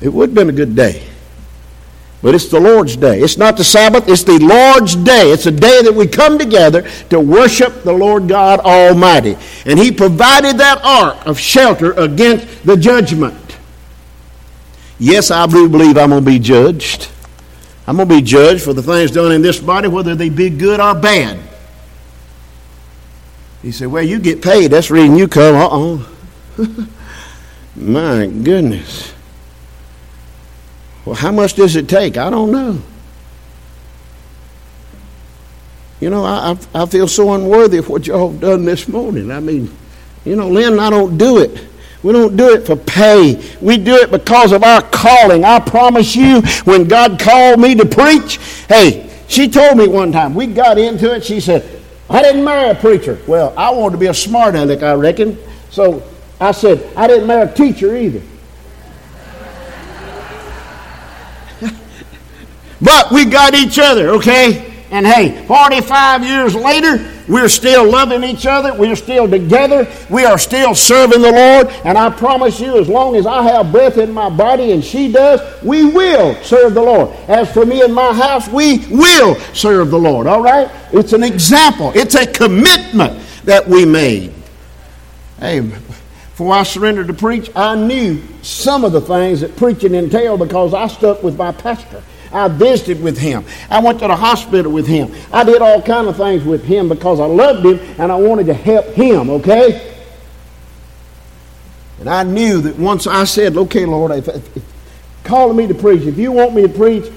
It 0.00 0.08
would 0.08 0.30
have 0.30 0.34
been 0.34 0.48
a 0.48 0.52
good 0.52 0.74
day. 0.74 1.09
But 2.22 2.34
it's 2.34 2.48
the 2.48 2.60
Lord's 2.60 2.96
day. 2.96 3.20
It's 3.20 3.38
not 3.38 3.56
the 3.56 3.64
Sabbath, 3.64 4.08
it's 4.08 4.24
the 4.24 4.38
Lord's 4.38 4.94
day. 4.94 5.30
It's 5.30 5.46
a 5.46 5.50
day 5.50 5.80
that 5.82 5.94
we 5.94 6.06
come 6.06 6.38
together 6.38 6.82
to 7.08 7.18
worship 7.18 7.82
the 7.82 7.92
Lord 7.92 8.28
God 8.28 8.60
Almighty. 8.60 9.36
And 9.64 9.78
He 9.78 9.90
provided 9.90 10.58
that 10.58 10.82
ark 10.84 11.26
of 11.26 11.38
shelter 11.38 11.92
against 11.92 12.66
the 12.66 12.76
judgment. 12.76 13.36
Yes, 14.98 15.30
I 15.30 15.46
do 15.46 15.66
believe 15.66 15.96
I'm 15.96 16.10
going 16.10 16.22
to 16.22 16.30
be 16.30 16.38
judged. 16.38 17.08
I'm 17.86 17.96
going 17.96 18.08
to 18.08 18.14
be 18.16 18.22
judged 18.22 18.62
for 18.62 18.74
the 18.74 18.82
things 18.82 19.10
done 19.10 19.32
in 19.32 19.40
this 19.40 19.58
body, 19.58 19.88
whether 19.88 20.14
they 20.14 20.28
be 20.28 20.50
good 20.50 20.78
or 20.78 20.94
bad. 20.94 21.38
He 23.62 23.72
said, 23.72 23.88
Well, 23.88 24.02
you 24.02 24.18
get 24.18 24.42
paid. 24.42 24.68
That's 24.68 24.88
the 24.88 24.94
reason 24.94 25.16
you 25.16 25.26
come. 25.26 25.54
Uh 25.56 25.68
oh. 25.70 26.16
My 27.76 28.26
goodness. 28.26 29.14
Well, 31.04 31.14
how 31.14 31.32
much 31.32 31.54
does 31.54 31.76
it 31.76 31.88
take? 31.88 32.16
I 32.16 32.30
don't 32.30 32.52
know. 32.52 32.80
You 36.00 36.08
know, 36.08 36.24
I, 36.24 36.56
I 36.74 36.86
feel 36.86 37.06
so 37.06 37.34
unworthy 37.34 37.78
of 37.78 37.88
what 37.88 38.06
y'all 38.06 38.30
have 38.32 38.40
done 38.40 38.64
this 38.64 38.88
morning. 38.88 39.30
I 39.30 39.40
mean, 39.40 39.70
you 40.24 40.34
know, 40.34 40.48
Lynn 40.48 40.72
and 40.72 40.80
I 40.80 40.90
don't 40.90 41.18
do 41.18 41.38
it. 41.38 41.66
We 42.02 42.12
don't 42.12 42.36
do 42.36 42.54
it 42.54 42.66
for 42.66 42.76
pay. 42.76 43.42
We 43.60 43.76
do 43.76 43.94
it 43.96 44.10
because 44.10 44.52
of 44.52 44.62
our 44.62 44.80
calling. 44.82 45.44
I 45.44 45.60
promise 45.60 46.16
you, 46.16 46.40
when 46.64 46.88
God 46.88 47.20
called 47.20 47.60
me 47.60 47.74
to 47.74 47.84
preach, 47.84 48.38
hey, 48.68 49.10
she 49.28 49.48
told 49.48 49.76
me 49.76 49.86
one 49.86 50.10
time, 50.10 50.34
we 50.34 50.46
got 50.46 50.78
into 50.78 51.14
it, 51.14 51.24
she 51.24 51.40
said, 51.40 51.82
I 52.08 52.22
didn't 52.22 52.42
marry 52.42 52.70
a 52.70 52.74
preacher. 52.74 53.20
Well, 53.26 53.54
I 53.56 53.70
wanted 53.70 53.92
to 53.92 53.98
be 53.98 54.06
a 54.06 54.14
smart 54.14 54.54
aleck, 54.54 54.82
I 54.82 54.94
reckon. 54.94 55.38
So 55.70 56.02
I 56.40 56.52
said, 56.52 56.90
I 56.96 57.06
didn't 57.06 57.26
marry 57.28 57.48
a 57.48 57.54
teacher 57.54 57.94
either. 57.94 58.22
But 62.82 63.10
we 63.10 63.24
got 63.24 63.54
each 63.54 63.78
other, 63.78 64.10
okay? 64.10 64.66
And 64.90 65.06
hey, 65.06 65.46
45 65.46 66.24
years 66.24 66.54
later, 66.54 67.08
we're 67.28 67.48
still 67.48 67.88
loving 67.88 68.24
each 68.24 68.44
other. 68.44 68.74
We're 68.74 68.96
still 68.96 69.30
together. 69.30 69.86
We 70.10 70.24
are 70.24 70.36
still 70.36 70.74
serving 70.74 71.22
the 71.22 71.30
Lord. 71.30 71.68
And 71.84 71.96
I 71.96 72.10
promise 72.10 72.58
you, 72.58 72.76
as 72.76 72.88
long 72.88 73.14
as 73.14 73.24
I 73.24 73.42
have 73.42 73.70
breath 73.70 73.98
in 73.98 74.10
my 74.10 74.28
body 74.28 74.72
and 74.72 74.84
she 74.84 75.12
does, 75.12 75.40
we 75.62 75.84
will 75.84 76.34
serve 76.42 76.74
the 76.74 76.82
Lord. 76.82 77.10
As 77.28 77.52
for 77.52 77.64
me 77.64 77.82
and 77.82 77.94
my 77.94 78.12
house, 78.12 78.48
we 78.48 78.78
will 78.88 79.36
serve 79.54 79.92
the 79.92 79.98
Lord. 79.98 80.26
All 80.26 80.42
right? 80.42 80.68
It's 80.92 81.12
an 81.12 81.22
example, 81.22 81.92
it's 81.94 82.16
a 82.16 82.26
commitment 82.26 83.22
that 83.44 83.66
we 83.68 83.84
made. 83.84 84.34
Hey, 85.38 85.60
before 85.60 86.52
I 86.52 86.64
surrendered 86.64 87.06
to 87.06 87.14
preach, 87.14 87.48
I 87.54 87.76
knew 87.76 88.20
some 88.42 88.84
of 88.84 88.90
the 88.90 89.00
things 89.00 89.42
that 89.42 89.56
preaching 89.56 89.94
entailed 89.94 90.40
because 90.40 90.74
I 90.74 90.88
stuck 90.88 91.22
with 91.22 91.38
my 91.38 91.52
pastor. 91.52 92.02
I 92.32 92.48
visited 92.48 93.02
with 93.02 93.18
him. 93.18 93.44
I 93.68 93.80
went 93.80 93.98
to 94.00 94.06
the 94.06 94.16
hospital 94.16 94.70
with 94.72 94.86
him. 94.86 95.12
I 95.32 95.44
did 95.44 95.62
all 95.62 95.82
kind 95.82 96.08
of 96.08 96.16
things 96.16 96.44
with 96.44 96.64
him 96.64 96.88
because 96.88 97.20
I 97.20 97.26
loved 97.26 97.66
him 97.66 97.78
and 97.98 98.12
I 98.12 98.16
wanted 98.16 98.46
to 98.46 98.54
help 98.54 98.86
him, 98.88 99.30
okay? 99.30 99.96
And 101.98 102.08
I 102.08 102.22
knew 102.22 102.60
that 102.62 102.78
once 102.78 103.06
I 103.06 103.24
said, 103.24 103.56
okay, 103.56 103.84
Lord, 103.84 104.12
if, 104.12 104.28
if, 104.28 104.56
if 104.56 104.62
calling 105.24 105.56
me 105.56 105.66
to 105.66 105.74
preach, 105.74 106.02
if 106.02 106.18
you 106.18 106.32
want 106.32 106.54
me 106.54 106.62
to 106.62 106.68
preach, 106.68 107.12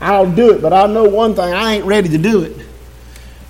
I'll 0.00 0.30
do 0.30 0.52
it. 0.52 0.62
But 0.62 0.72
I 0.72 0.86
know 0.86 1.08
one 1.08 1.34
thing, 1.34 1.52
I 1.52 1.74
ain't 1.74 1.84
ready 1.84 2.08
to 2.10 2.18
do 2.18 2.42
it. 2.42 2.66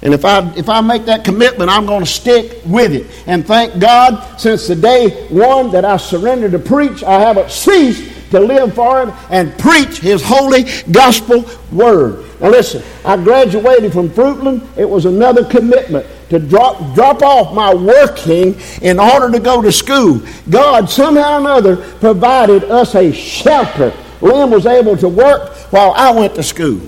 And 0.00 0.14
if 0.14 0.24
I, 0.24 0.48
if 0.54 0.68
I 0.68 0.80
make 0.80 1.06
that 1.06 1.24
commitment, 1.24 1.70
I'm 1.70 1.84
going 1.84 2.04
to 2.04 2.10
stick 2.10 2.60
with 2.64 2.92
it. 2.92 3.06
And 3.26 3.44
thank 3.46 3.80
God, 3.80 4.38
since 4.40 4.68
the 4.68 4.76
day 4.76 5.26
one 5.28 5.72
that 5.72 5.84
I 5.84 5.96
surrendered 5.96 6.52
to 6.52 6.58
preach, 6.58 7.02
I 7.02 7.18
haven't 7.18 7.50
ceased 7.50 8.17
to 8.30 8.40
live 8.40 8.74
for 8.74 9.00
Him 9.00 9.14
and 9.30 9.56
preach 9.58 9.98
His 9.98 10.22
holy 10.22 10.64
gospel 10.90 11.44
word. 11.72 12.24
Now 12.40 12.50
listen, 12.50 12.82
I 13.04 13.16
graduated 13.16 13.92
from 13.92 14.08
Fruitland. 14.10 14.66
It 14.76 14.88
was 14.88 15.04
another 15.06 15.44
commitment 15.44 16.06
to 16.30 16.38
drop, 16.38 16.94
drop 16.94 17.22
off 17.22 17.54
my 17.54 17.74
working 17.74 18.56
in 18.82 19.00
order 19.00 19.30
to 19.30 19.40
go 19.40 19.62
to 19.62 19.72
school. 19.72 20.22
God 20.48 20.88
somehow 20.88 21.36
or 21.36 21.40
another 21.40 21.76
provided 21.98 22.64
us 22.64 22.94
a 22.94 23.12
shelter. 23.12 23.92
Lynn 24.20 24.50
was 24.50 24.66
able 24.66 24.96
to 24.96 25.08
work 25.08 25.54
while 25.72 25.92
I 25.92 26.10
went 26.10 26.34
to 26.36 26.42
school. 26.42 26.80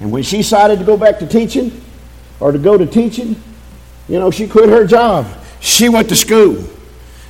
And 0.00 0.10
when 0.10 0.22
she 0.22 0.38
decided 0.38 0.78
to 0.78 0.84
go 0.84 0.96
back 0.96 1.18
to 1.20 1.26
teaching 1.26 1.80
or 2.40 2.52
to 2.52 2.58
go 2.58 2.76
to 2.76 2.86
teaching, 2.86 3.40
you 4.08 4.18
know, 4.18 4.30
she 4.30 4.46
quit 4.46 4.68
her 4.68 4.86
job. 4.86 5.26
She 5.60 5.88
went 5.88 6.08
to 6.10 6.16
school. 6.16 6.62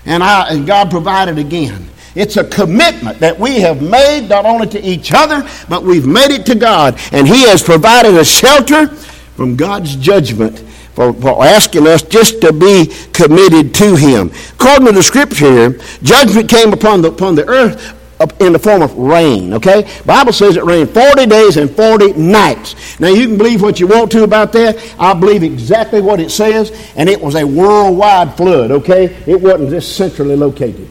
And, 0.06 0.22
I, 0.22 0.48
and 0.48 0.66
God 0.66 0.90
provided 0.90 1.38
again. 1.38 1.88
It's 2.14 2.36
a 2.36 2.44
commitment 2.44 3.18
that 3.18 3.38
we 3.38 3.60
have 3.60 3.82
made 3.82 4.28
not 4.28 4.46
only 4.46 4.68
to 4.68 4.80
each 4.80 5.12
other, 5.12 5.48
but 5.68 5.82
we've 5.82 6.06
made 6.06 6.30
it 6.30 6.46
to 6.46 6.54
God. 6.54 6.98
And 7.12 7.26
He 7.26 7.42
has 7.48 7.62
provided 7.62 8.14
a 8.14 8.24
shelter 8.24 8.88
from 8.88 9.56
God's 9.56 9.96
judgment 9.96 10.58
for, 10.94 11.12
for, 11.12 11.44
asking 11.44 11.88
us 11.88 12.02
just 12.02 12.40
to 12.42 12.52
be 12.52 12.86
committed 13.12 13.74
to 13.74 13.96
Him. 13.96 14.30
According 14.52 14.86
to 14.86 14.92
the 14.92 15.02
scripture 15.02 15.50
here, 15.50 15.80
judgment 16.02 16.48
came 16.48 16.72
upon 16.72 17.02
the, 17.02 17.08
upon 17.08 17.34
the 17.34 17.46
earth 17.48 18.00
in 18.40 18.52
the 18.52 18.58
form 18.60 18.80
of 18.80 18.96
rain, 18.96 19.52
okay? 19.54 19.90
Bible 20.06 20.32
says 20.32 20.56
it 20.56 20.64
rained 20.64 20.90
40 20.90 21.26
days 21.26 21.56
and 21.56 21.68
40 21.68 22.12
nights. 22.12 23.00
Now 23.00 23.08
you 23.08 23.26
can 23.26 23.36
believe 23.36 23.60
what 23.60 23.80
you 23.80 23.88
want 23.88 24.12
to 24.12 24.22
about 24.22 24.52
that. 24.52 24.94
I 24.98 25.14
believe 25.14 25.42
exactly 25.42 26.00
what 26.00 26.20
it 26.20 26.30
says, 26.30 26.70
and 26.96 27.08
it 27.08 27.20
was 27.20 27.34
a 27.34 27.44
worldwide 27.44 28.36
flood, 28.36 28.70
okay? 28.70 29.06
It 29.26 29.40
wasn't 29.40 29.70
just 29.70 29.96
centrally 29.96 30.36
located. 30.36 30.88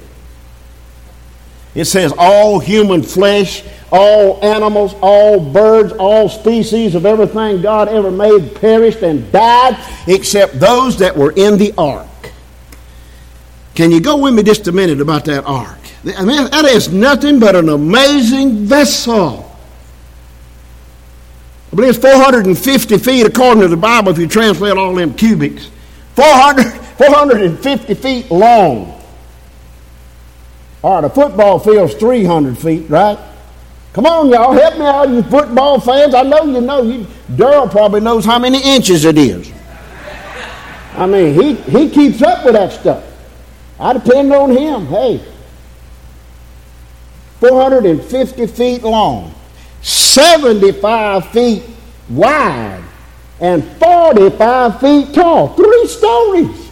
It 1.76 1.86
says 1.86 2.14
all 2.18 2.60
human 2.60 3.02
flesh, 3.02 3.64
all 3.92 4.44
animals, 4.44 4.96
all 5.02 5.40
birds, 5.40 5.92
all 5.94 6.30
species 6.30 6.96
of 6.96 7.06
everything 7.06 7.62
God 7.62 7.90
ever 7.90 8.12
made 8.12 8.56
perished 8.56 9.02
and 9.02 9.32
died, 9.32 9.78
except 10.08 10.60
those 10.60 10.98
that 11.00 11.16
were 11.16 11.32
in 11.32 11.58
the 11.58 11.74
ark. 11.78 12.08
Can 13.76 13.92
you 13.92 14.02
go 14.02 14.18
with 14.18 14.36
me 14.36 14.44
just 14.44 14.68
a 14.68 14.72
minute 14.72 15.02
about 15.02 15.26
that 15.26 15.46
ark? 15.46 15.80
I 16.18 16.24
mean, 16.26 16.50
that 16.52 16.66
is 16.66 16.92
nothing 16.92 17.40
but 17.40 17.56
an 17.56 17.70
amazing 17.70 18.66
vessel. 18.66 19.50
I 21.72 21.76
believe 21.76 21.96
it's 21.96 22.00
450 22.00 22.98
feet 23.00 23.26
according 23.26 23.62
to 23.62 23.68
the 23.68 23.78
Bible 23.78 24.12
if 24.12 24.20
you 24.20 24.28
translate 24.28 24.78
all 24.78 24.94
them 24.94 25.14
cubics. 25.14 25.70
400, 26.16 26.72
450 26.72 27.94
feet 27.96 28.30
long. 28.30 29.03
All 30.84 30.96
right, 30.96 31.04
a 31.06 31.10
football 31.10 31.60
field's 31.60 31.94
300 31.94 32.58
feet, 32.58 32.90
right? 32.90 33.18
Come 33.94 34.06
on, 34.06 34.30
y'all, 34.30 34.52
help 34.52 34.78
me 34.78 34.86
out, 34.86 35.08
you 35.08 35.24
football 35.24 35.80
fans. 35.80 36.14
I 36.14 36.24
know 36.24 36.44
you 36.44 36.60
know. 36.60 36.82
You, 36.82 37.06
Daryl 37.32 37.72
probably 37.72 38.02
knows 38.02 38.26
how 38.26 38.38
many 38.38 38.62
inches 38.62 39.06
it 39.06 39.18
is. 39.18 39.52
I 40.96 41.06
mean, 41.06 41.40
he, 41.40 41.56
he 41.56 41.90
keeps 41.90 42.22
up 42.22 42.44
with 42.44 42.54
that 42.56 42.74
stuff. 42.74 43.04
I 43.80 43.94
depend 43.94 44.34
on 44.34 44.52
him. 44.52 44.88
Hey, 44.88 45.24
450 47.40 48.48
feet 48.48 48.84
long, 48.84 49.34
75 49.82 51.28
feet 51.30 51.64
wide, 52.10 52.84
and 53.40 53.64
45 53.78 54.80
feet 54.82 55.14
tall. 55.14 55.50
Three 55.50 55.88
stories. 55.88 56.72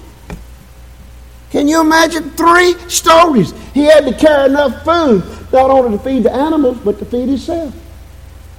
Can 1.51 1.68
you 1.68 1.82
imagine 1.82 2.32
three 2.32 2.74
stories? 2.89 3.53
He 3.73 3.83
had 3.83 4.05
to 4.05 4.13
carry 4.13 4.49
enough 4.49 4.83
food 4.83 5.23
not 5.51 5.69
only 5.69 5.97
to 5.97 6.03
feed 6.03 6.23
the 6.23 6.33
animals, 6.33 6.77
but 6.79 6.99
to 6.99 7.05
feed 7.05 7.29
himself. 7.29 7.73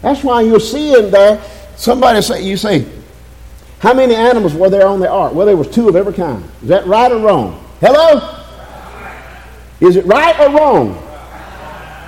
That's 0.01 0.25
why 0.25 0.43
you're 0.43 0.61
seeing 0.61 1.11
there, 1.11 1.43
somebody 1.77 2.21
say, 2.23 2.43
you 2.43 2.57
say, 2.57 2.87
how 3.79 3.95
many 3.95 4.15
animals 4.15 4.55
were 4.55 4.71
there 4.71 4.87
on 4.87 5.01
the 5.01 5.11
ark? 5.11 5.35
Well, 5.35 5.47
there 5.47 5.57
was 5.57 5.69
two 5.69 5.89
of 5.89 5.97
every 5.97 6.13
kind. 6.13 6.45
Is 6.63 6.69
that 6.69 6.87
right 6.87 7.11
or 7.11 7.19
wrong? 7.19 7.65
Hello? 7.81 8.39
Is 9.81 9.97
it 9.97 10.07
right 10.07 10.39
or 10.39 10.57
wrong? 10.57 11.03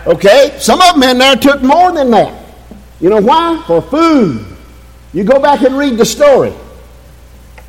Okay? 0.06 0.56
Some 0.58 0.80
of 0.80 0.94
them 0.94 1.02
in 1.02 1.18
there 1.18 1.36
took 1.36 1.62
more 1.62 1.92
than 1.92 2.10
that. 2.12 2.44
You 3.00 3.10
know 3.10 3.20
why? 3.20 3.62
For 3.66 3.82
food. 3.82 4.46
You 5.12 5.24
go 5.24 5.40
back 5.40 5.62
and 5.62 5.76
read 5.76 5.98
the 5.98 6.04
story. 6.04 6.52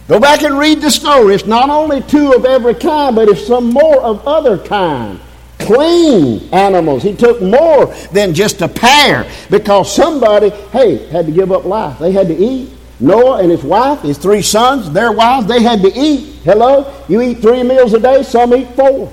Go 0.08 0.20
back 0.20 0.44
and 0.44 0.58
read 0.58 0.82
the 0.82 0.92
story. 0.92 1.34
It's 1.34 1.48
not 1.48 1.70
only 1.70 2.02
two 2.04 2.34
of 2.34 2.46
every 2.46 2.76
kind, 2.76 3.16
but 3.16 3.28
it's 3.28 3.48
some 3.48 3.72
more 3.72 4.02
of 4.02 4.28
other 4.28 4.58
kind. 4.58 5.20
Clean 5.66 6.48
animals. 6.54 7.04
He 7.04 7.16
took 7.16 7.42
more 7.42 7.88
than 8.12 8.34
just 8.34 8.62
a 8.62 8.68
pair 8.68 9.30
because 9.50 9.94
somebody, 9.94 10.50
hey, 10.50 11.08
had 11.08 11.26
to 11.26 11.32
give 11.32 11.52
up 11.52 11.66
life. 11.66 12.00
They 12.00 12.12
had 12.12 12.28
to 12.28 12.36
eat. 12.36 12.72
Noah 13.00 13.42
and 13.42 13.52
his 13.52 13.64
wife, 13.64 14.02
his 14.02 14.18
three 14.18 14.42
sons, 14.42 14.90
their 14.92 15.12
wives, 15.12 15.48
they 15.48 15.62
had 15.62 15.82
to 15.82 15.92
eat. 15.94 16.40
Hello? 16.44 16.94
You 17.10 17.22
eat 17.22 17.40
three 17.40 17.64
meals 17.64 17.94
a 17.94 18.00
day, 18.00 18.24
some 18.24 18.54
eat 18.54 18.70
four. 18.70 19.12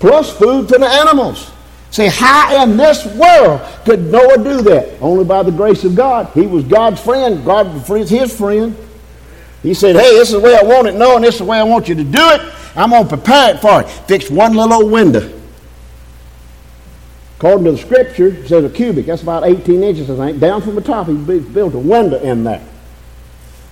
Plus 0.00 0.36
food 0.36 0.68
for 0.68 0.78
the 0.78 0.86
animals. 0.86 1.52
See, 1.90 2.06
how 2.06 2.62
in 2.62 2.76
this 2.76 3.04
world 3.16 3.60
could 3.84 4.10
Noah 4.10 4.38
do 4.38 4.62
that? 4.62 5.00
Only 5.00 5.24
by 5.24 5.42
the 5.42 5.50
grace 5.50 5.84
of 5.84 5.94
God. 5.94 6.28
He 6.34 6.46
was 6.46 6.64
God's 6.64 7.00
friend. 7.00 7.44
God 7.44 7.88
was 7.88 8.08
his 8.08 8.36
friend. 8.36 8.76
He 9.62 9.74
said, 9.74 9.96
Hey, 9.96 10.12
this 10.14 10.28
is 10.28 10.34
the 10.34 10.40
way 10.40 10.56
I 10.56 10.62
want 10.62 10.88
it, 10.88 10.94
Noah, 10.94 11.16
and 11.16 11.24
this 11.24 11.34
is 11.34 11.40
the 11.40 11.46
way 11.46 11.58
I 11.58 11.64
want 11.64 11.88
you 11.88 11.94
to 11.96 12.04
do 12.04 12.30
it. 12.30 12.54
I'm 12.76 12.90
going 12.90 13.04
to 13.04 13.16
prepare 13.16 13.54
it 13.54 13.60
for 13.60 13.82
you. 13.82 13.88
Fix 14.06 14.30
one 14.30 14.54
little 14.54 14.82
old 14.82 14.92
window. 14.92 15.40
According 17.36 17.64
to 17.64 17.72
the 17.72 17.78
scripture, 17.78 18.28
it 18.28 18.48
says 18.48 18.64
a 18.64 18.68
cubic. 18.68 19.06
That's 19.06 19.22
about 19.22 19.44
18 19.44 19.82
inches, 19.82 20.10
I 20.10 20.16
think. 20.26 20.40
Down 20.40 20.60
from 20.60 20.74
the 20.74 20.82
top, 20.82 21.06
he 21.06 21.14
built 21.14 21.74
a 21.74 21.78
window 21.78 22.20
in 22.20 22.44
there. 22.44 22.62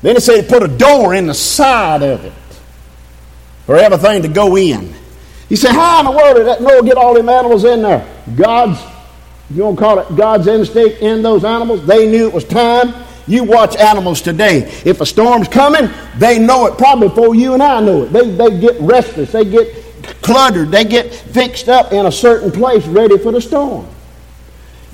Then 0.00 0.16
he 0.16 0.20
said 0.20 0.42
he 0.42 0.48
put 0.48 0.62
a 0.62 0.68
door 0.68 1.14
in 1.14 1.26
the 1.26 1.34
side 1.34 2.02
of 2.02 2.24
it 2.24 2.32
for 3.66 3.76
everything 3.76 4.22
to 4.22 4.28
go 4.28 4.56
in. 4.56 4.94
He 5.48 5.56
said, 5.56 5.72
How 5.72 6.00
in 6.00 6.06
the 6.06 6.12
world 6.12 6.36
did 6.36 6.46
that 6.46 6.62
Noah 6.62 6.82
get 6.82 6.96
all 6.96 7.14
them 7.14 7.28
animals 7.28 7.64
in 7.64 7.82
there? 7.82 8.06
God's, 8.36 8.80
you 9.50 9.64
want 9.64 9.78
to 9.78 9.84
call 9.84 9.98
it 9.98 10.16
God's 10.16 10.46
instinct 10.46 11.00
in 11.00 11.22
those 11.22 11.44
animals? 11.44 11.86
They 11.86 12.10
knew 12.10 12.26
it 12.26 12.32
was 12.32 12.44
time. 12.44 12.94
You 13.28 13.44
watch 13.44 13.76
animals 13.76 14.22
today. 14.22 14.62
If 14.84 15.02
a 15.02 15.06
storm's 15.06 15.48
coming, 15.48 15.90
they 16.16 16.38
know 16.38 16.66
it 16.66 16.78
probably 16.78 17.08
before 17.08 17.34
you 17.34 17.52
and 17.52 17.62
I 17.62 17.80
know 17.80 18.04
it. 18.04 18.12
They, 18.12 18.30
they 18.30 18.58
get 18.58 18.80
restless. 18.80 19.32
They 19.32 19.44
get 19.44 19.84
cluttered. 20.22 20.70
They 20.70 20.84
get 20.84 21.14
fixed 21.14 21.68
up 21.68 21.92
in 21.92 22.06
a 22.06 22.12
certain 22.12 22.50
place 22.50 22.86
ready 22.86 23.18
for 23.18 23.30
the 23.30 23.40
storm. 23.40 23.86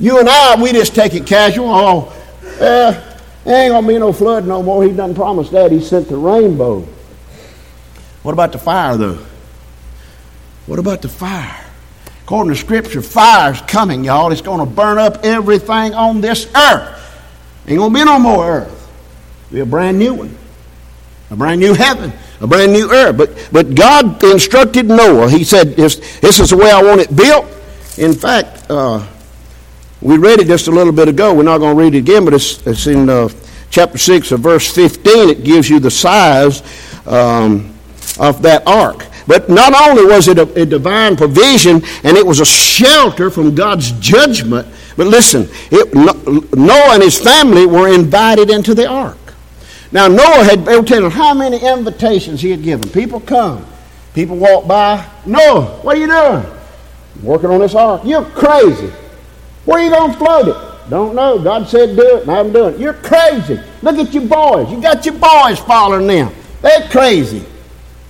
You 0.00 0.18
and 0.18 0.28
I, 0.28 0.60
we 0.60 0.72
just 0.72 0.96
take 0.96 1.14
it 1.14 1.26
casual. 1.26 1.68
Oh, 1.70 2.12
eh, 2.58 3.16
ain't 3.46 3.70
going 3.70 3.82
to 3.82 3.88
be 3.88 3.98
no 3.98 4.12
flood 4.12 4.46
no 4.46 4.62
more. 4.62 4.82
He 4.82 4.92
done 4.92 5.14
promised 5.14 5.52
that. 5.52 5.70
He 5.70 5.80
sent 5.80 6.08
the 6.08 6.16
rainbow. 6.16 6.80
What 8.24 8.32
about 8.32 8.50
the 8.50 8.58
fire, 8.58 8.96
though? 8.96 9.24
What 10.66 10.80
about 10.80 11.02
the 11.02 11.08
fire? 11.08 11.64
According 12.24 12.54
to 12.54 12.58
Scripture, 12.58 13.02
fire's 13.02 13.60
coming, 13.62 14.02
y'all. 14.02 14.32
It's 14.32 14.40
going 14.40 14.60
to 14.60 14.66
burn 14.66 14.98
up 14.98 15.24
everything 15.24 15.94
on 15.94 16.20
this 16.20 16.48
earth. 16.56 17.02
Ain't 17.66 17.78
going 17.78 17.92
to 17.92 17.98
be 17.98 18.04
no 18.04 18.18
more 18.18 18.46
earth. 18.46 18.80
Be 19.50 19.60
a 19.60 19.66
brand 19.66 19.98
new 19.98 20.14
one. 20.14 20.36
A 21.30 21.36
brand 21.36 21.60
new 21.60 21.74
heaven. 21.74 22.12
A 22.40 22.46
brand 22.46 22.72
new 22.72 22.90
earth. 22.90 23.16
But, 23.16 23.48
but 23.50 23.74
God 23.74 24.22
instructed 24.22 24.86
Noah. 24.86 25.30
He 25.30 25.44
said, 25.44 25.74
this, 25.76 26.20
this 26.20 26.40
is 26.40 26.50
the 26.50 26.56
way 26.56 26.70
I 26.70 26.82
want 26.82 27.00
it 27.00 27.14
built. 27.14 27.46
In 27.96 28.12
fact, 28.12 28.70
uh, 28.70 29.06
we 30.02 30.18
read 30.18 30.40
it 30.40 30.46
just 30.46 30.68
a 30.68 30.70
little 30.70 30.92
bit 30.92 31.08
ago. 31.08 31.32
We're 31.32 31.44
not 31.44 31.58
going 31.58 31.76
to 31.76 31.82
read 31.82 31.94
it 31.94 31.98
again, 31.98 32.24
but 32.24 32.34
it's, 32.34 32.64
it's 32.66 32.86
in 32.86 33.08
uh, 33.08 33.28
chapter 33.70 33.96
6 33.96 34.32
of 34.32 34.40
verse 34.40 34.72
15. 34.74 35.30
It 35.30 35.44
gives 35.44 35.70
you 35.70 35.80
the 35.80 35.90
size 35.90 36.62
um, 37.06 37.74
of 38.18 38.42
that 38.42 38.66
ark. 38.66 39.06
But 39.26 39.48
not 39.48 39.72
only 39.88 40.04
was 40.04 40.28
it 40.28 40.38
a, 40.38 40.60
a, 40.60 40.66
divine 40.66 41.16
provision 41.16 41.82
and 42.02 42.16
it 42.16 42.26
was 42.26 42.40
a 42.40 42.44
shelter 42.44 43.30
from 43.30 43.54
God's 43.54 43.92
judgment, 43.92 44.68
but 44.96 45.06
listen, 45.06 45.48
it, 45.70 45.94
Noah 45.94 46.94
and 46.94 47.02
his 47.02 47.18
family 47.18 47.66
were 47.66 47.88
invited 47.88 48.50
into 48.50 48.74
the 48.74 48.86
ark. 48.86 49.16
Now, 49.92 50.08
Noah 50.08 50.44
had, 50.44 50.64
they 50.64 50.76
were 50.76 50.84
telling 50.84 51.10
how 51.10 51.34
many 51.34 51.58
invitations 51.58 52.40
he 52.42 52.50
had 52.50 52.62
given. 52.62 52.88
People 52.90 53.20
come. 53.20 53.64
People 54.12 54.36
walk 54.36 54.66
by. 54.66 55.08
Noah, 55.24 55.78
what 55.82 55.96
are 55.96 56.00
you 56.00 56.06
doing? 56.06 56.44
Working 57.22 57.50
on 57.50 57.60
this 57.60 57.74
ark. 57.74 58.02
You're 58.04 58.24
crazy. 58.24 58.92
Where 59.64 59.78
are 59.78 59.84
you 59.84 59.90
going 59.90 60.12
to 60.12 60.18
float 60.18 60.48
it? 60.48 60.90
Don't 60.90 61.14
know. 61.14 61.42
God 61.42 61.66
said 61.68 61.96
do 61.96 62.16
it, 62.16 62.22
and 62.22 62.30
I'm 62.30 62.52
doing 62.52 62.74
it. 62.74 62.80
You're 62.80 62.94
crazy. 62.94 63.58
Look 63.82 63.96
at 63.96 64.12
your 64.12 64.26
boys. 64.26 64.70
You 64.70 64.80
got 64.82 65.04
your 65.06 65.14
boys 65.14 65.58
following 65.60 66.06
them. 66.06 66.32
They're 66.60 66.88
crazy. 66.88 67.44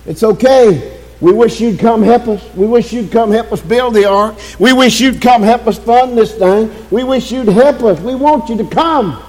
It's 0.05 0.23
okay. 0.23 0.94
We 1.25 1.33
wish 1.33 1.59
you'd 1.59 1.79
come 1.79 2.03
help 2.03 2.27
us. 2.27 2.53
We 2.53 2.67
wish 2.67 2.93
you'd 2.93 3.11
come 3.11 3.31
help 3.31 3.51
us 3.51 3.59
build 3.59 3.95
the 3.95 4.05
ark. 4.07 4.35
We 4.59 4.73
wish 4.73 5.01
you'd 5.01 5.23
come 5.23 5.41
help 5.41 5.65
us 5.65 5.79
fund 5.79 6.15
this 6.15 6.35
thing. 6.35 6.71
We 6.91 7.03
wish 7.03 7.31
you'd 7.31 7.47
help 7.47 7.81
us. 7.81 7.99
We 7.99 8.13
want 8.13 8.47
you 8.47 8.57
to 8.57 8.67
come. 8.67 9.19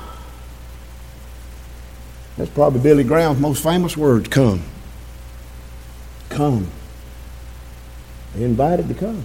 That's 2.37 2.51
probably 2.51 2.81
Billy 2.81 3.03
Graham's 3.03 3.41
most 3.41 3.63
famous 3.63 3.97
words 3.97 4.29
come. 4.29 4.61
Come. 6.29 6.69
They 8.35 8.45
invited 8.45 8.89
to 8.89 8.95
come. 8.95 9.25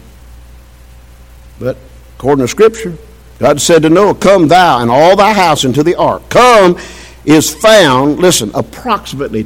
But 1.59 1.75
according 2.15 2.45
to 2.45 2.47
Scripture, 2.47 2.93
God 3.37 3.59
said 3.59 3.81
to 3.81 3.89
Noah, 3.89 4.15
Come 4.15 4.47
thou 4.47 4.79
and 4.79 4.89
all 4.89 5.17
thy 5.17 5.33
house 5.33 5.65
into 5.65 5.83
the 5.83 5.95
ark. 5.95 6.29
Come 6.29 6.77
is 7.25 7.53
found, 7.53 8.19
listen, 8.19 8.49
approximately 8.53 9.43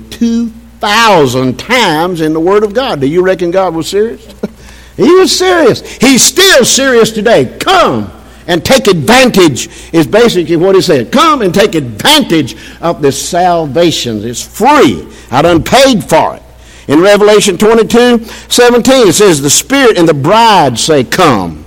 2,000 0.82 1.58
times 1.58 2.22
in 2.22 2.34
the 2.34 2.40
Word 2.40 2.64
of 2.64 2.74
God. 2.74 3.00
Do 3.02 3.08
you 3.08 3.22
reckon 3.22 3.52
God 3.52 3.74
was 3.74 3.88
serious? 3.88 4.26
he 4.98 5.10
was 5.14 5.36
serious. 5.36 5.82
He's 5.98 6.22
still 6.22 6.66
serious 6.66 7.12
today. 7.12 7.58
Come 7.60 8.12
and 8.48 8.64
take 8.64 8.88
advantage, 8.88 9.70
is 9.92 10.06
basically 10.06 10.58
what 10.58 10.76
he 10.76 10.82
said. 10.82 11.12
Come 11.12 11.42
and 11.42 11.54
take 11.54 11.74
advantage 11.76 12.56
of 12.82 13.02
this 13.02 13.30
salvation. 13.30 14.24
It's 14.24 14.44
free. 14.44 15.08
I 15.32 15.42
done 15.42 15.64
paid 15.64 16.04
for 16.04 16.36
it. 16.36 16.44
In 16.88 17.02
Revelation 17.02 17.58
22 17.58 18.26
17, 18.26 19.08
it 19.08 19.14
says, 19.14 19.42
The 19.42 19.50
Spirit 19.50 19.98
and 19.98 20.08
the 20.08 20.14
bride 20.14 20.78
say, 20.78 21.04
Come. 21.04 21.66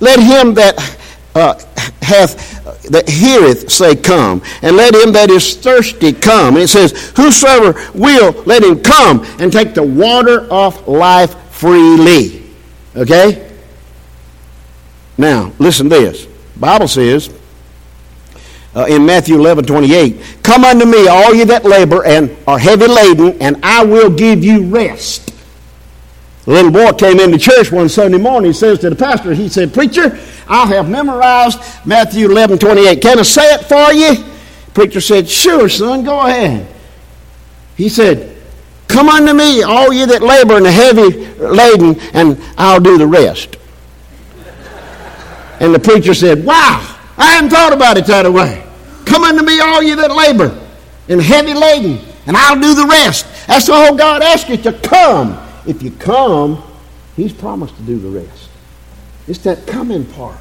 Let 0.00 0.20
him 0.20 0.54
that 0.54 0.98
uh, 1.34 1.60
hath 2.02 2.51
that 2.92 3.08
heareth 3.08 3.70
say, 3.70 3.96
Come. 3.96 4.42
And 4.60 4.76
let 4.76 4.94
him 4.94 5.12
that 5.12 5.30
is 5.30 5.56
thirsty 5.56 6.12
come. 6.12 6.54
And 6.54 6.64
it 6.64 6.68
says, 6.68 7.12
Whosoever 7.16 7.72
will, 7.94 8.32
let 8.44 8.62
him 8.62 8.80
come 8.80 9.24
and 9.38 9.52
take 9.52 9.74
the 9.74 9.82
water 9.82 10.46
of 10.52 10.86
life 10.86 11.34
freely. 11.50 12.50
Okay? 12.94 13.50
Now, 15.16 15.52
listen 15.58 15.88
to 15.88 15.96
this. 15.96 16.26
Bible 16.56 16.88
says 16.88 17.32
uh, 18.74 18.86
in 18.88 19.06
Matthew 19.06 19.36
11, 19.36 19.64
28, 19.64 20.38
Come 20.42 20.64
unto 20.64 20.84
me, 20.84 21.08
all 21.08 21.34
ye 21.34 21.44
that 21.44 21.64
labor 21.64 22.04
and 22.04 22.36
are 22.46 22.58
heavy 22.58 22.86
laden, 22.86 23.40
and 23.40 23.56
I 23.62 23.84
will 23.84 24.10
give 24.10 24.44
you 24.44 24.66
rest. 24.66 25.31
The 26.44 26.50
little 26.50 26.72
boy 26.72 26.92
came 26.92 27.20
into 27.20 27.38
church 27.38 27.70
one 27.70 27.88
Sunday 27.88 28.18
morning. 28.18 28.50
He 28.50 28.52
says 28.52 28.80
to 28.80 28.90
the 28.90 28.96
pastor, 28.96 29.32
he 29.32 29.48
said, 29.48 29.72
Preacher, 29.72 30.18
I 30.48 30.66
have 30.66 30.90
memorized 30.90 31.60
Matthew 31.86 32.28
11, 32.28 32.58
28. 32.58 33.00
Can 33.00 33.18
I 33.20 33.22
say 33.22 33.54
it 33.54 33.64
for 33.64 33.92
you? 33.92 34.24
Preacher 34.74 35.00
said, 35.00 35.28
Sure, 35.28 35.68
son, 35.68 36.02
go 36.02 36.26
ahead. 36.26 36.66
He 37.76 37.88
said, 37.88 38.36
Come 38.88 39.08
unto 39.08 39.32
me, 39.32 39.62
all 39.62 39.92
ye 39.92 40.04
that 40.04 40.22
labor 40.22 40.56
and 40.56 40.66
are 40.66 40.70
heavy 40.70 41.26
laden, 41.36 41.98
and 42.12 42.42
I'll 42.58 42.80
do 42.80 42.98
the 42.98 43.06
rest. 43.06 43.56
And 45.60 45.72
the 45.72 45.78
preacher 45.78 46.12
said, 46.12 46.44
Wow, 46.44 46.98
I 47.16 47.32
hadn't 47.32 47.50
thought 47.50 47.72
about 47.72 47.98
it 47.98 48.06
that 48.06 48.30
way. 48.30 48.66
Come 49.04 49.22
unto 49.22 49.44
me, 49.44 49.60
all 49.60 49.82
ye 49.82 49.94
that 49.94 50.10
labor 50.10 50.58
and 51.08 51.20
heavy 51.20 51.54
laden, 51.54 52.00
and 52.26 52.36
I'll 52.36 52.60
do 52.60 52.74
the 52.74 52.86
rest. 52.86 53.26
That's 53.46 53.68
all 53.68 53.94
God 53.94 54.22
asks 54.22 54.50
you 54.50 54.56
to 54.58 54.72
come. 54.72 55.38
If 55.66 55.82
you 55.82 55.90
come, 55.90 56.62
He's 57.16 57.32
promised 57.32 57.76
to 57.76 57.82
do 57.82 57.98
the 57.98 58.08
rest. 58.08 58.48
It's 59.28 59.40
that 59.40 59.66
coming 59.66 60.06
part 60.06 60.38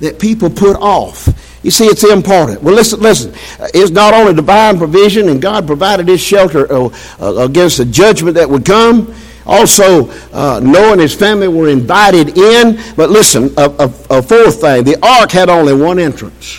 that 0.00 0.18
people 0.18 0.50
put 0.50 0.76
off. 0.76 1.28
You 1.62 1.70
see, 1.70 1.86
it's 1.86 2.04
important. 2.04 2.62
Well, 2.62 2.74
listen, 2.74 3.00
listen. 3.00 3.32
It's 3.72 3.90
not 3.90 4.12
only 4.12 4.34
divine 4.34 4.76
provision, 4.76 5.28
and 5.28 5.40
God 5.40 5.66
provided 5.66 6.08
His 6.08 6.20
shelter 6.20 6.70
uh, 6.70 6.90
uh, 7.20 7.36
against 7.36 7.78
the 7.78 7.84
judgment 7.84 8.34
that 8.34 8.48
would 8.50 8.64
come. 8.64 9.14
Also, 9.46 10.10
uh, 10.32 10.60
Noah 10.62 10.92
and 10.92 11.00
his 11.00 11.14
family 11.14 11.48
were 11.48 11.68
invited 11.68 12.38
in. 12.38 12.78
But 12.96 13.10
listen, 13.10 13.52
a, 13.56 13.70
a, 13.70 14.18
a, 14.18 14.22
fourth 14.22 14.60
thing 14.60 14.84
the 14.84 14.96
ark 15.04 15.32
had 15.32 15.48
only 15.48 15.74
one 15.74 15.98
entrance. 15.98 16.58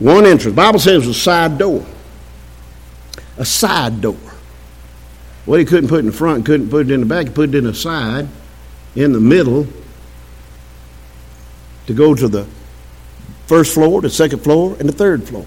One 0.00 0.24
entrance. 0.24 0.44
The 0.44 0.52
Bible 0.52 0.80
says 0.80 0.94
it 0.94 1.06
was 1.06 1.16
a 1.16 1.20
side 1.20 1.58
door. 1.58 1.86
A 3.38 3.44
side 3.44 4.00
door. 4.00 4.16
What 5.44 5.58
he 5.58 5.64
couldn't 5.64 5.88
put 5.88 6.00
in 6.00 6.06
the 6.06 6.12
front, 6.12 6.46
couldn't 6.46 6.70
put 6.70 6.86
it 6.86 6.92
in 6.92 7.00
the 7.00 7.06
back, 7.06 7.26
he 7.26 7.32
put 7.32 7.50
it 7.50 7.54
in 7.54 7.64
the 7.64 7.74
side, 7.74 8.28
in 8.96 9.12
the 9.12 9.20
middle, 9.20 9.66
to 11.86 11.92
go 11.92 12.14
to 12.14 12.28
the 12.28 12.46
first 13.46 13.74
floor, 13.74 14.00
the 14.00 14.08
second 14.08 14.40
floor, 14.40 14.76
and 14.78 14.88
the 14.88 14.92
third 14.92 15.24
floor. 15.28 15.46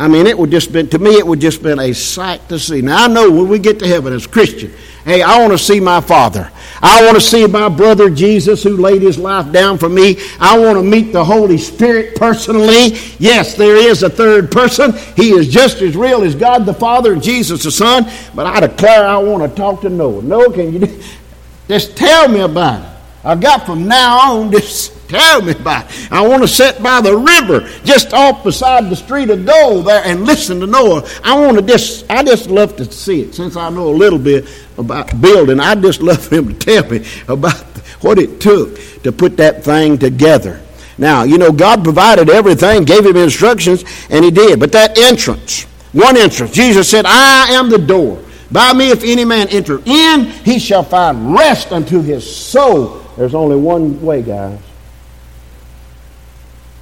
I 0.00 0.06
mean, 0.06 0.26
it 0.26 0.38
would 0.38 0.50
just 0.50 0.72
been 0.72 0.88
to 0.90 0.98
me. 0.98 1.18
It 1.18 1.26
would 1.26 1.40
just 1.40 1.62
been 1.62 1.80
a 1.80 1.92
sight 1.92 2.48
to 2.50 2.58
see. 2.58 2.80
Now 2.80 3.04
I 3.04 3.08
know 3.08 3.30
when 3.30 3.48
we 3.48 3.58
get 3.58 3.80
to 3.80 3.86
heaven 3.86 4.12
as 4.12 4.28
Christian, 4.28 4.72
hey, 5.04 5.22
I 5.22 5.40
want 5.40 5.52
to 5.52 5.58
see 5.58 5.80
my 5.80 6.00
Father. 6.00 6.50
I 6.80 7.04
want 7.04 7.16
to 7.16 7.20
see 7.20 7.44
my 7.48 7.68
brother 7.68 8.08
Jesus 8.08 8.62
who 8.62 8.76
laid 8.76 9.02
his 9.02 9.18
life 9.18 9.50
down 9.50 9.76
for 9.76 9.88
me. 9.88 10.18
I 10.38 10.56
want 10.56 10.78
to 10.78 10.84
meet 10.84 11.12
the 11.12 11.24
Holy 11.24 11.58
Spirit 11.58 12.14
personally. 12.14 12.96
Yes, 13.18 13.56
there 13.56 13.74
is 13.74 14.04
a 14.04 14.10
third 14.10 14.52
person. 14.52 14.92
He 15.16 15.30
is 15.30 15.48
just 15.48 15.82
as 15.82 15.96
real 15.96 16.22
as 16.22 16.36
God 16.36 16.64
the 16.64 16.74
Father 16.74 17.12
and 17.12 17.22
Jesus 17.22 17.64
the 17.64 17.72
Son. 17.72 18.04
But 18.36 18.46
I 18.46 18.60
declare 18.60 19.04
I 19.04 19.18
want 19.18 19.50
to 19.50 19.56
talk 19.56 19.80
to 19.80 19.88
Noah. 19.88 20.22
Noah, 20.22 20.52
can 20.52 20.72
you 20.72 21.00
just 21.68 21.96
tell 21.96 22.28
me 22.28 22.40
about 22.40 22.82
it? 22.82 22.97
I 23.24 23.34
got 23.34 23.66
from 23.66 23.88
now 23.88 24.32
on 24.32 24.52
just 24.52 24.98
Tell 25.08 25.40
me 25.40 25.52
about 25.52 25.86
it. 25.88 26.12
I 26.12 26.26
want 26.26 26.42
to 26.42 26.48
sit 26.48 26.82
by 26.82 27.00
the 27.00 27.16
river 27.16 27.66
just 27.82 28.12
off 28.12 28.44
beside 28.44 28.90
the 28.90 28.96
street 28.96 29.30
of 29.30 29.46
gold 29.46 29.86
there 29.86 30.02
and 30.04 30.26
listen 30.26 30.60
to 30.60 30.66
Noah. 30.66 31.08
I 31.24 31.38
want 31.38 31.56
to 31.56 31.62
just, 31.62 32.04
I 32.10 32.22
just 32.22 32.50
love 32.50 32.76
to 32.76 32.84
see 32.92 33.22
it. 33.22 33.34
Since 33.34 33.56
I 33.56 33.70
know 33.70 33.88
a 33.88 33.96
little 33.96 34.18
bit 34.18 34.46
about 34.76 35.18
building, 35.20 35.60
I 35.60 35.74
just 35.76 36.02
love 36.02 36.22
for 36.22 36.36
him 36.36 36.48
to 36.48 36.54
tell 36.54 36.90
me 36.90 37.06
about 37.26 37.56
what 38.02 38.18
it 38.18 38.38
took 38.40 38.78
to 39.02 39.10
put 39.10 39.38
that 39.38 39.64
thing 39.64 39.96
together. 39.96 40.60
Now, 40.98 41.22
you 41.22 41.38
know, 41.38 41.52
God 41.52 41.84
provided 41.84 42.28
everything, 42.28 42.84
gave 42.84 43.06
him 43.06 43.16
instructions, 43.16 43.84
and 44.10 44.24
he 44.24 44.30
did. 44.30 44.60
But 44.60 44.72
that 44.72 44.98
entrance, 44.98 45.62
one 45.92 46.18
entrance, 46.18 46.52
Jesus 46.52 46.90
said, 46.90 47.06
I 47.06 47.52
am 47.52 47.70
the 47.70 47.78
door. 47.78 48.22
By 48.50 48.74
me, 48.74 48.90
if 48.90 49.04
any 49.04 49.24
man 49.24 49.48
enter 49.48 49.80
in, 49.86 50.24
he 50.26 50.58
shall 50.58 50.82
find 50.82 51.34
rest 51.34 51.72
unto 51.72 52.02
his 52.02 52.28
soul. 52.28 53.07
There's 53.18 53.34
only 53.34 53.56
one 53.56 54.00
way, 54.00 54.22
guys. 54.22 54.60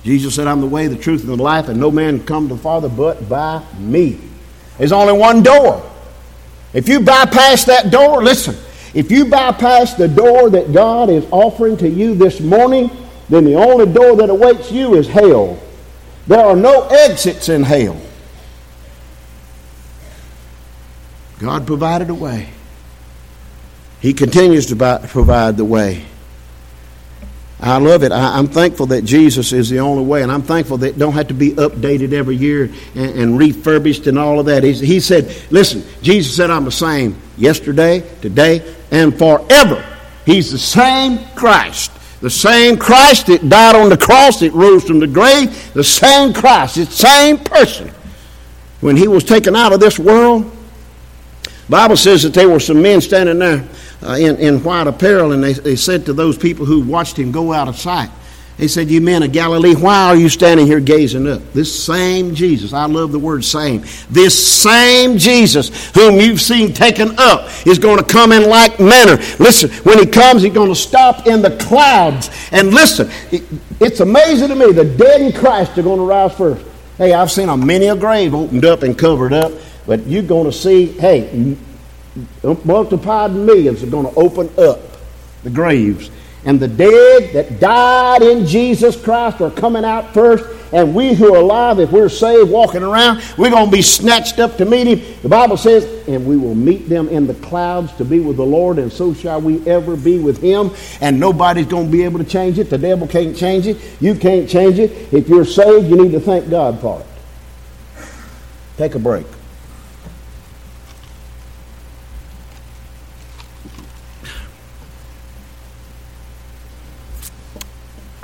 Jesus 0.05 0.35
said, 0.35 0.47
I'm 0.47 0.61
the 0.61 0.67
way, 0.67 0.87
the 0.87 0.97
truth, 0.97 1.23
and 1.23 1.31
the 1.31 1.43
life, 1.43 1.69
and 1.69 1.81
no 1.81 1.91
man 1.91 2.25
come 2.25 2.49
to 2.49 2.55
the 2.55 2.61
Father 2.61 2.91
but 2.91 3.27
by 3.27 3.65
me. 3.79 4.21
There's 4.77 4.93
only 4.93 5.15
one 5.15 5.43
door. 5.43 5.91
If 6.75 6.91
you 6.91 7.01
bypass 7.01 7.65
that 7.65 7.91
door, 7.91 8.23
listen, 8.23 8.55
if 8.93 9.11
you 9.11 9.25
bypass 9.25 9.95
the 9.95 10.09
door 10.09 10.51
that 10.51 10.75
God 10.75 11.09
is 11.09 11.27
offering 11.31 11.79
to 11.79 11.89
you 11.89 12.15
this 12.15 12.39
morning, 12.39 12.91
then 13.31 13.45
the 13.45 13.55
only 13.55 13.91
door 13.91 14.15
that 14.17 14.29
awaits 14.29 14.71
you 14.71 14.95
is 14.95 15.09
hell. 15.09 15.59
There 16.27 16.45
are 16.45 16.55
no 16.55 16.87
exits 16.89 17.49
in 17.49 17.63
hell. 17.63 17.99
God 21.39 21.67
provided 21.67 22.11
a 22.11 22.15
way. 22.15 22.51
He 24.01 24.13
continues 24.13 24.67
to 24.67 25.01
provide 25.09 25.57
the 25.57 25.65
way. 25.65 26.05
I 27.59 27.79
love 27.79 28.03
it. 28.03 28.13
I, 28.13 28.39
am 28.39 28.49
thankful 28.49 28.87
that 28.87 29.05
Jesus 29.05 29.53
is 29.53 29.71
the 29.71 29.81
only 29.81 30.05
way, 30.05 30.23
and 30.23 30.31
I'm 30.31 30.43
thankful 30.43 30.77
that 30.79 30.89
it 30.89 30.99
don't 30.99 31.15
have 31.15 31.29
to 31.29 31.35
be 31.35 31.53
updated 31.53 32.13
every 32.13 32.37
year 32.37 32.71
and, 32.95 33.19
and 33.19 33.39
refurbished 33.39 34.07
and 34.07 34.19
all 34.19 34.39
of 34.39 34.47
that. 34.47 34.63
He's, 34.63 34.79
he 34.79 35.01
said, 35.01 35.35
"Listen, 35.51 35.83
Jesus 36.03 36.37
said 36.37 36.51
I'm 36.51 36.67
the 36.67 36.73
same 36.73 37.17
yesterday, 37.39 38.01
today, 38.21 38.75
and 38.91 39.17
forever. 39.17 39.83
He's 40.27 40.53
the 40.53 40.59
same 40.59 41.19
Christ, 41.35 41.93
the 42.21 42.29
same 42.29 42.77
Christ 42.77 43.29
that 43.29 43.49
died 43.49 43.75
on 43.75 43.89
the 43.89 43.97
cross, 43.97 44.41
that 44.41 44.53
rose 44.53 44.85
from 44.85 44.99
the 44.99 45.07
grave, 45.07 45.73
the 45.73 45.85
same 45.85 46.35
Christ, 46.35 46.75
the 46.75 46.87
same 46.87 47.39
person. 47.39 47.91
When 48.81 48.97
he 48.97 49.09
was 49.09 49.25
taken 49.25 49.57
out 49.57 49.73
of 49.73 49.81
this 49.81 49.99
world, 49.99 50.53
Bible 51.71 51.97
says 51.97 52.23
that 52.25 52.35
there 52.35 52.51
were 52.51 52.61
some 52.61 52.83
men 52.83 53.01
standing 53.01 53.39
there." 53.39 53.67
Uh, 54.03 54.13
in, 54.13 54.37
in 54.37 54.63
white 54.63 54.87
apparel, 54.87 55.33
and 55.33 55.43
they, 55.43 55.53
they 55.55 55.77
said 55.77 56.07
to 56.07 56.13
those 56.13 56.37
people 56.37 56.67
who 56.67 56.81
watched 56.81 57.19
him 57.19 57.33
go 57.33 57.53
out 57.53 57.69
of 57.69 57.77
sight, 57.77 58.11
they 58.57 58.69
said, 58.69 58.91
You 58.91 59.03
men 59.03 59.23
of 59.23 59.33
Galilee, 59.33 59.75
why 59.75 60.07
are 60.07 60.17
you 60.17 60.31
standing 60.31 60.67
here 60.67 60.81
gazing 60.81 61.29
up? 61.29 61.43
This 61.53 61.85
same 61.85 62.35
Jesus, 62.35 62.73
I 62.73 62.87
love 62.87 63.13
the 63.13 63.19
word 63.19 63.45
same, 63.45 63.85
this 64.09 64.63
same 64.63 65.19
Jesus 65.19 65.91
whom 65.91 66.19
you've 66.19 66.41
seen 66.41 66.73
taken 66.73 67.19
up 67.19 67.51
is 67.67 67.79
going 67.79 67.99
to 67.99 68.05
come 68.05 68.33
in 68.33 68.49
like 68.49 68.81
manner. 68.81 69.17
Listen, 69.39 69.71
when 69.85 69.99
he 69.99 70.07
comes, 70.07 70.43
he's 70.43 70.55
going 70.55 70.71
to 70.71 70.75
stop 70.75 71.27
in 71.27 71.43
the 71.43 71.55
clouds. 71.59 72.31
And 72.51 72.73
listen, 72.73 73.11
it, 73.31 73.45
it's 73.79 74.01
amazing 74.01 74.49
to 74.49 74.55
me 74.55 74.73
the 74.73 74.85
dead 74.85 75.21
in 75.21 75.33
Christ 75.33 75.77
are 75.77 75.83
going 75.83 75.99
to 75.99 76.07
rise 76.07 76.35
first. 76.35 76.65
Hey, 76.97 77.13
I've 77.13 77.31
seen 77.31 77.51
a 77.51 77.57
many 77.59 77.89
a 77.89 77.97
grave 77.97 78.35
opened 78.35 78.65
up 78.65 78.83
and 78.83 78.99
covered 78.99 79.35
up, 79.35 79.53
but 79.87 80.07
you're 80.07 80.23
going 80.23 80.51
to 80.51 80.53
see, 80.53 80.87
hey, 80.87 81.59
multiplied 82.65 83.33
millions 83.33 83.83
are 83.83 83.87
going 83.87 84.13
to 84.13 84.19
open 84.19 84.51
up 84.59 84.81
the 85.43 85.51
graves. 85.51 86.11
And 86.45 86.61
the 86.61 86.69
dead 86.69 87.33
that 87.33 87.59
died 87.59 88.23
in 88.23 88.47
Jesus 88.47 89.01
Christ 89.01 89.41
are 89.41 89.51
coming 89.51 89.85
out 89.85 90.15
first. 90.15 90.45
And 90.73 90.95
we 90.95 91.13
who 91.15 91.35
are 91.35 91.39
alive, 91.39 91.79
if 91.81 91.91
we're 91.91 92.09
saved, 92.09 92.51
walking 92.51 92.83
around, 92.83 93.23
we're 93.37 93.51
going 93.51 93.67
to 93.67 93.73
be 93.73 93.83
snatched 93.83 94.39
up 94.39 94.57
to 94.57 94.65
meet 94.65 94.87
Him. 94.87 95.19
The 95.23 95.29
Bible 95.29 95.57
says, 95.57 95.85
and 96.09 96.27
we 96.27 96.37
will 96.37 96.55
meet 96.55 96.89
them 96.89 97.09
in 97.09 97.27
the 97.27 97.35
clouds 97.35 97.93
to 97.95 98.05
be 98.05 98.21
with 98.21 98.37
the 98.37 98.45
Lord, 98.45 98.79
and 98.79 98.93
so 98.93 99.15
shall 99.15 99.41
we 99.41 99.67
ever 99.67 99.97
be 99.97 100.19
with 100.19 100.41
Him. 100.41 100.71
And 101.01 101.19
nobody's 101.19 101.67
going 101.67 101.87
to 101.87 101.93
be 101.93 102.03
able 102.03 102.19
to 102.19 102.25
change 102.25 102.59
it. 102.59 102.71
The 102.71 102.79
devil 102.79 103.07
can't 103.07 103.37
change 103.37 103.67
it. 103.67 103.79
You 104.01 104.15
can't 104.15 104.49
change 104.49 104.79
it. 104.79 105.13
If 105.13 105.29
you're 105.29 105.45
saved, 105.45 105.89
you 105.89 105.97
need 105.97 106.13
to 106.13 106.21
thank 106.21 106.49
God 106.49 106.81
for 106.81 107.01
it. 107.01 107.07
Take 108.77 108.95
a 108.95 108.99
break. 109.01 109.27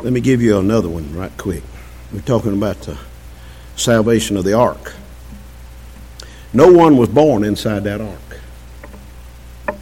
Let 0.03 0.13
me 0.13 0.21
give 0.21 0.43
you 0.43 0.59
another 0.59 0.89
one 0.89 1.17
right 1.17 1.31
quick. 1.39 1.63
We're 2.13 2.23
talking 2.23 2.55
about 2.55 2.81
the 2.81 2.99
salvation 3.77 4.37
of 4.37 4.43
the 4.43 4.53
ark. 4.53 4.95
No 6.53 6.73
one 6.73 6.97
was 6.97 7.09
born 7.09 7.45
inside 7.45 7.85
that 7.85 8.01
ark. 8.01 9.79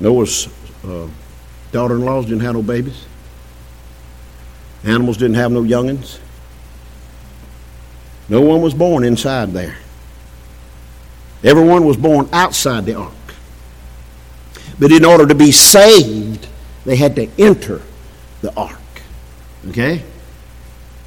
Noah's 0.00 0.48
uh, 0.84 1.06
daughter 1.70 1.94
in 1.94 2.04
laws 2.04 2.24
didn't 2.24 2.40
have 2.40 2.54
no 2.54 2.62
babies, 2.62 3.06
animals 4.82 5.16
didn't 5.16 5.36
have 5.36 5.52
no 5.52 5.62
youngins. 5.62 6.18
No 8.28 8.40
one 8.40 8.60
was 8.60 8.74
born 8.74 9.04
inside 9.04 9.52
there. 9.52 9.78
Everyone 11.44 11.84
was 11.84 11.96
born 11.96 12.28
outside 12.32 12.86
the 12.86 12.94
ark. 12.94 13.12
But 14.80 14.90
in 14.90 15.04
order 15.04 15.26
to 15.28 15.34
be 15.34 15.52
saved, 15.52 16.48
they 16.84 16.96
had 16.96 17.14
to 17.14 17.28
enter 17.38 17.82
the 18.42 18.52
ark. 18.54 18.77
Okay? 19.68 20.02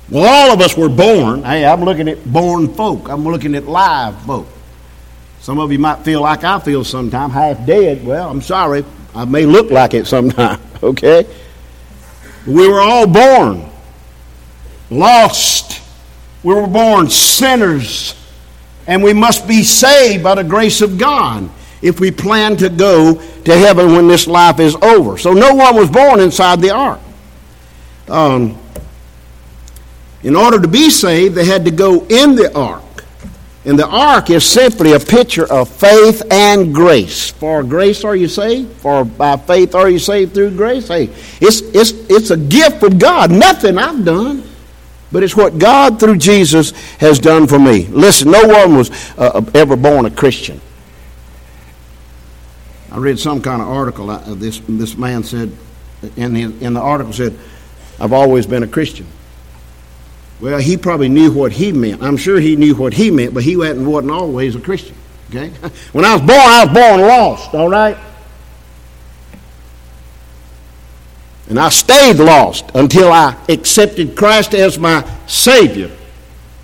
Well, 0.09 0.25
all 0.25 0.53
of 0.53 0.61
us 0.61 0.75
were 0.75 0.89
born. 0.89 1.43
Hey, 1.43 1.65
I'm 1.65 1.83
looking 1.83 2.09
at 2.09 2.23
born 2.31 2.73
folk. 2.73 3.07
I'm 3.09 3.23
looking 3.23 3.55
at 3.55 3.65
live 3.65 4.21
folk. 4.23 4.47
Some 5.39 5.57
of 5.59 5.71
you 5.71 5.79
might 5.79 5.99
feel 5.99 6.21
like 6.21 6.43
I 6.43 6.59
feel 6.59 6.83
sometimes, 6.83 7.33
half 7.33 7.65
dead. 7.65 8.05
Well, 8.05 8.29
I'm 8.29 8.41
sorry. 8.41 8.83
I 9.15 9.25
may 9.25 9.45
look 9.45 9.71
like 9.71 9.93
it 9.93 10.05
sometime, 10.05 10.59
okay? 10.83 11.25
We 12.45 12.67
were 12.67 12.81
all 12.81 13.07
born 13.07 13.69
lost. 14.89 15.81
We 16.43 16.53
were 16.53 16.67
born 16.67 17.09
sinners. 17.09 18.15
And 18.87 19.03
we 19.03 19.13
must 19.13 19.47
be 19.47 19.63
saved 19.63 20.23
by 20.23 20.35
the 20.35 20.43
grace 20.43 20.81
of 20.81 20.97
God 20.97 21.49
if 21.81 21.99
we 21.99 22.11
plan 22.11 22.57
to 22.57 22.69
go 22.69 23.15
to 23.15 23.57
heaven 23.57 23.93
when 23.93 24.07
this 24.07 24.27
life 24.27 24.59
is 24.59 24.75
over. 24.75 25.17
So 25.17 25.33
no 25.33 25.55
one 25.55 25.75
was 25.75 25.89
born 25.89 26.19
inside 26.19 26.61
the 26.61 26.71
ark. 26.71 26.99
Um, 28.07 28.57
in 30.23 30.35
order 30.35 30.61
to 30.61 30.67
be 30.67 30.89
saved, 30.89 31.35
they 31.35 31.45
had 31.45 31.65
to 31.65 31.71
go 31.71 32.05
in 32.05 32.35
the 32.35 32.51
ark. 32.55 32.83
And 33.63 33.77
the 33.77 33.87
ark 33.87 34.31
is 34.31 34.43
simply 34.43 34.93
a 34.93 34.99
picture 34.99 35.51
of 35.51 35.69
faith 35.69 36.23
and 36.31 36.73
grace. 36.73 37.29
For 37.29 37.63
grace 37.63 38.03
are 38.03 38.15
you 38.15 38.27
saved? 38.27 38.71
For 38.77 39.05
by 39.05 39.37
faith 39.37 39.75
are 39.75 39.87
you 39.87 39.99
saved 39.99 40.33
through 40.33 40.55
grace? 40.57 40.87
Hey, 40.87 41.09
it's, 41.39 41.61
it's, 41.61 41.91
it's 42.09 42.31
a 42.31 42.37
gift 42.37 42.79
from 42.79 42.97
God. 42.97 43.29
Nothing 43.29 43.77
I've 43.77 44.03
done. 44.03 44.43
But 45.11 45.23
it's 45.23 45.35
what 45.35 45.59
God 45.59 45.99
through 45.99 46.17
Jesus 46.17 46.71
has 46.97 47.19
done 47.19 47.45
for 47.45 47.59
me. 47.59 47.85
Listen, 47.87 48.31
no 48.31 48.47
one 48.47 48.77
was 48.77 48.89
uh, 49.17 49.43
ever 49.53 49.75
born 49.75 50.05
a 50.05 50.11
Christian. 50.11 50.59
I 52.91 52.97
read 52.97 53.19
some 53.19 53.41
kind 53.41 53.61
of 53.61 53.67
article. 53.67 54.09
Uh, 54.09 54.33
this, 54.35 54.59
this 54.67 54.97
man 54.97 55.23
said, 55.23 55.51
in 56.15 56.33
the, 56.33 56.41
in 56.65 56.73
the 56.73 56.81
article 56.81 57.13
said, 57.13 57.37
I've 58.01 58.13
always 58.13 58.47
been 58.47 58.63
a 58.63 58.67
Christian. 58.67 59.05
Well, 60.39 60.57
he 60.57 60.75
probably 60.75 61.07
knew 61.07 61.31
what 61.31 61.51
he 61.51 61.71
meant. 61.71 62.01
I'm 62.01 62.17
sure 62.17 62.39
he 62.39 62.55
knew 62.55 62.73
what 62.73 62.93
he 62.93 63.11
meant, 63.11 63.35
but 63.35 63.43
he 63.43 63.55
wasn't, 63.55 63.87
wasn't 63.87 64.11
always 64.11 64.55
a 64.55 64.59
Christian. 64.59 64.95
Okay? 65.29 65.49
When 65.91 66.03
I 66.03 66.13
was 66.13 66.21
born, 66.21 66.39
I 66.39 66.65
was 66.65 66.73
born 66.73 67.01
lost, 67.01 67.53
all 67.53 67.69
right? 67.69 67.95
And 71.47 71.59
I 71.59 71.69
stayed 71.69 72.15
lost 72.15 72.71
until 72.73 73.11
I 73.11 73.37
accepted 73.49 74.15
Christ 74.15 74.55
as 74.55 74.79
my 74.79 75.07
Savior. 75.27 75.91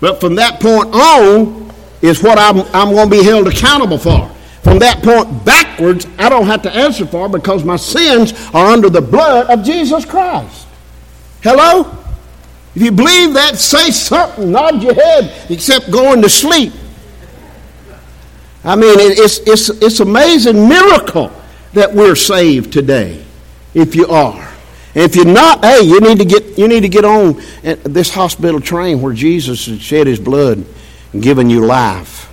But 0.00 0.18
from 0.18 0.34
that 0.36 0.60
point 0.60 0.92
on 0.92 1.72
is 2.02 2.20
what 2.20 2.36
I'm, 2.36 2.62
I'm 2.74 2.92
going 2.92 3.10
to 3.10 3.16
be 3.16 3.22
held 3.22 3.46
accountable 3.46 3.98
for. 3.98 4.28
From 4.62 4.80
that 4.80 5.04
point 5.04 5.44
backwards, 5.44 6.08
I 6.18 6.28
don't 6.28 6.46
have 6.46 6.62
to 6.62 6.74
answer 6.74 7.06
for 7.06 7.28
because 7.28 7.62
my 7.62 7.76
sins 7.76 8.32
are 8.52 8.66
under 8.66 8.90
the 8.90 9.00
blood 9.00 9.50
of 9.50 9.64
Jesus 9.64 10.04
Christ. 10.04 10.67
Hello? 11.42 11.96
If 12.74 12.82
you 12.82 12.92
believe 12.92 13.34
that, 13.34 13.56
say 13.56 13.90
something, 13.90 14.52
nod 14.52 14.82
your 14.82 14.94
head, 14.94 15.50
except 15.50 15.90
going 15.90 16.22
to 16.22 16.28
sleep. 16.28 16.72
I 18.64 18.76
mean, 18.76 18.98
it's, 18.98 19.38
it's, 19.38 19.68
it's 19.68 20.00
amazing 20.00 20.68
miracle 20.68 21.32
that 21.72 21.92
we're 21.92 22.14
saved 22.14 22.72
today, 22.72 23.24
if 23.74 23.94
you 23.94 24.06
are. 24.08 24.48
And 24.94 25.04
if 25.04 25.16
you're 25.16 25.24
not, 25.24 25.64
hey, 25.64 25.82
you 25.82 26.00
need 26.00 26.18
to 26.18 26.24
get, 26.24 26.58
you 26.58 26.66
need 26.66 26.80
to 26.80 26.88
get 26.88 27.04
on 27.04 27.40
this 27.84 28.10
hospital 28.10 28.60
train 28.60 29.00
where 29.00 29.14
Jesus 29.14 29.66
has 29.66 29.80
shed 29.80 30.06
his 30.06 30.18
blood 30.18 30.64
and 31.12 31.22
given 31.22 31.48
you 31.48 31.64
life. 31.64 32.30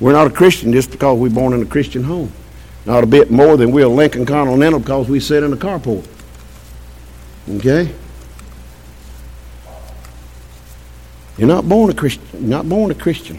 We're 0.00 0.12
not 0.12 0.26
a 0.26 0.30
Christian 0.30 0.72
just 0.72 0.90
because 0.90 1.18
we're 1.18 1.30
born 1.30 1.52
in 1.52 1.62
a 1.62 1.66
Christian 1.66 2.02
home. 2.04 2.32
Not 2.86 3.04
a 3.04 3.06
bit 3.06 3.30
more 3.30 3.56
than 3.56 3.70
we're 3.70 3.84
a 3.84 3.88
Lincoln 3.88 4.24
Continental 4.24 4.80
because 4.80 5.08
we 5.08 5.20
sit 5.20 5.42
in 5.42 5.52
a 5.52 5.56
carport. 5.56 6.06
Okay? 7.48 7.94
You're 11.38 11.48
not 11.48 11.68
born 11.68 11.90
a 11.90 11.94
Christian. 11.94 12.26
You're 12.32 12.42
not 12.42 12.68
born 12.68 12.90
a 12.90 12.94
Christian. 12.94 13.38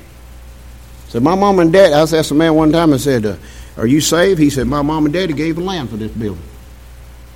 So 1.08 1.20
my 1.20 1.36
mom 1.36 1.60
and 1.60 1.72
dad, 1.72 1.94
I 1.94 2.00
asked 2.00 2.32
a 2.32 2.34
man 2.34 2.56
one 2.56 2.72
time 2.72 2.94
and 2.94 3.02
said, 3.02 3.26
uh, 3.26 3.36
Are 3.78 3.86
you 3.86 4.02
saved? 4.02 4.40
He 4.40 4.50
said, 4.50 4.66
My 4.66 4.82
mom 4.82 5.06
and 5.06 5.14
daddy 5.14 5.34
gave 5.34 5.58
the 5.58 5.62
land 5.62 5.90
for 5.90 5.98
this 5.98 6.12
building. 6.12 6.44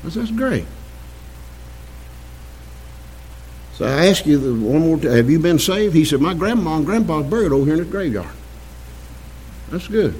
I 0.03 0.09
said, 0.09 0.23
That's 0.23 0.35
great. 0.35 0.65
So 3.73 3.85
I 3.85 4.07
asked 4.07 4.25
you 4.25 4.39
one 4.55 4.79
more 4.81 4.97
time, 4.97 5.11
Have 5.11 5.29
you 5.29 5.39
been 5.39 5.59
saved? 5.59 5.93
He 5.93 6.05
said, 6.05 6.21
My 6.21 6.33
grandma 6.33 6.77
and 6.77 6.85
grandpa's 6.85 7.29
buried 7.29 7.51
over 7.51 7.65
here 7.65 7.73
in 7.73 7.81
this 7.81 7.89
graveyard. 7.89 8.33
That's 9.69 9.87
good. 9.87 10.15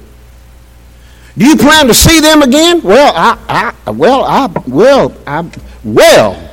Do 1.38 1.46
you 1.46 1.56
plan 1.58 1.88
to 1.88 1.94
see 1.94 2.20
them 2.22 2.42
again? 2.42 2.82
Well, 2.82 3.14
I, 3.16 3.74
I 3.86 3.92
well, 3.92 4.24
I, 4.24 4.48
well, 4.68 5.16
I, 5.28 5.50
well. 5.84 6.52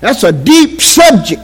That's 0.00 0.22
a 0.22 0.32
deep 0.32 0.80
subject. 0.80 1.42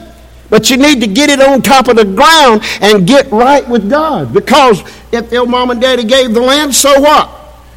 But 0.49 0.69
you 0.69 0.77
need 0.77 1.01
to 1.01 1.07
get 1.07 1.29
it 1.29 1.41
on 1.41 1.61
top 1.61 1.87
of 1.87 1.95
the 1.95 2.05
ground 2.05 2.61
and 2.81 3.05
get 3.05 3.31
right 3.31 3.67
with 3.67 3.89
God. 3.89 4.33
Because 4.33 4.81
if 5.11 5.29
their 5.29 5.45
mom 5.45 5.71
and 5.71 5.81
daddy 5.81 6.03
gave 6.03 6.33
the 6.33 6.41
land, 6.41 6.73
so 6.73 6.99
what? 7.01 7.29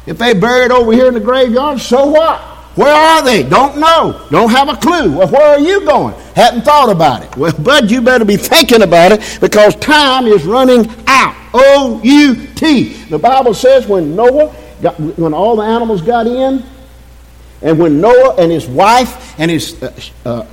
If 0.05 0.17
they 0.17 0.33
buried 0.33 0.71
over 0.71 0.91
here 0.91 1.07
in 1.07 1.13
the 1.13 1.19
graveyard, 1.19 1.79
so 1.79 2.07
what? 2.07 2.39
Where 2.75 2.93
are 2.93 3.21
they? 3.23 3.43
Don't 3.43 3.77
know. 3.77 4.25
Don't 4.31 4.49
have 4.51 4.69
a 4.69 4.75
clue. 4.77 5.17
Well, 5.17 5.27
where 5.27 5.49
are 5.49 5.59
you 5.59 5.85
going? 5.85 6.15
Hadn't 6.35 6.61
thought 6.61 6.89
about 6.89 7.23
it. 7.23 7.35
Well, 7.35 7.51
bud, 7.51 7.91
you 7.91 7.99
better 8.01 8.23
be 8.23 8.37
thinking 8.37 8.83
about 8.83 9.11
it 9.11 9.39
because 9.41 9.75
time 9.75 10.27
is 10.27 10.45
running 10.45 10.89
out. 11.07 11.35
O 11.53 11.99
U 12.03 12.47
T. 12.55 12.93
The 13.05 13.17
Bible 13.17 13.53
says 13.53 13.87
when 13.87 14.15
Noah, 14.15 14.55
got, 14.81 14.99
when 14.99 15.33
all 15.33 15.55
the 15.55 15.63
animals 15.63 16.01
got 16.01 16.27
in, 16.27 16.63
and 17.61 17.77
when 17.77 17.99
Noah 17.99 18.35
and 18.37 18.51
his 18.51 18.67
wife 18.67 19.37
and 19.39 19.51
his 19.51 19.81
uh, 19.83 19.93
uh, 20.25 20.43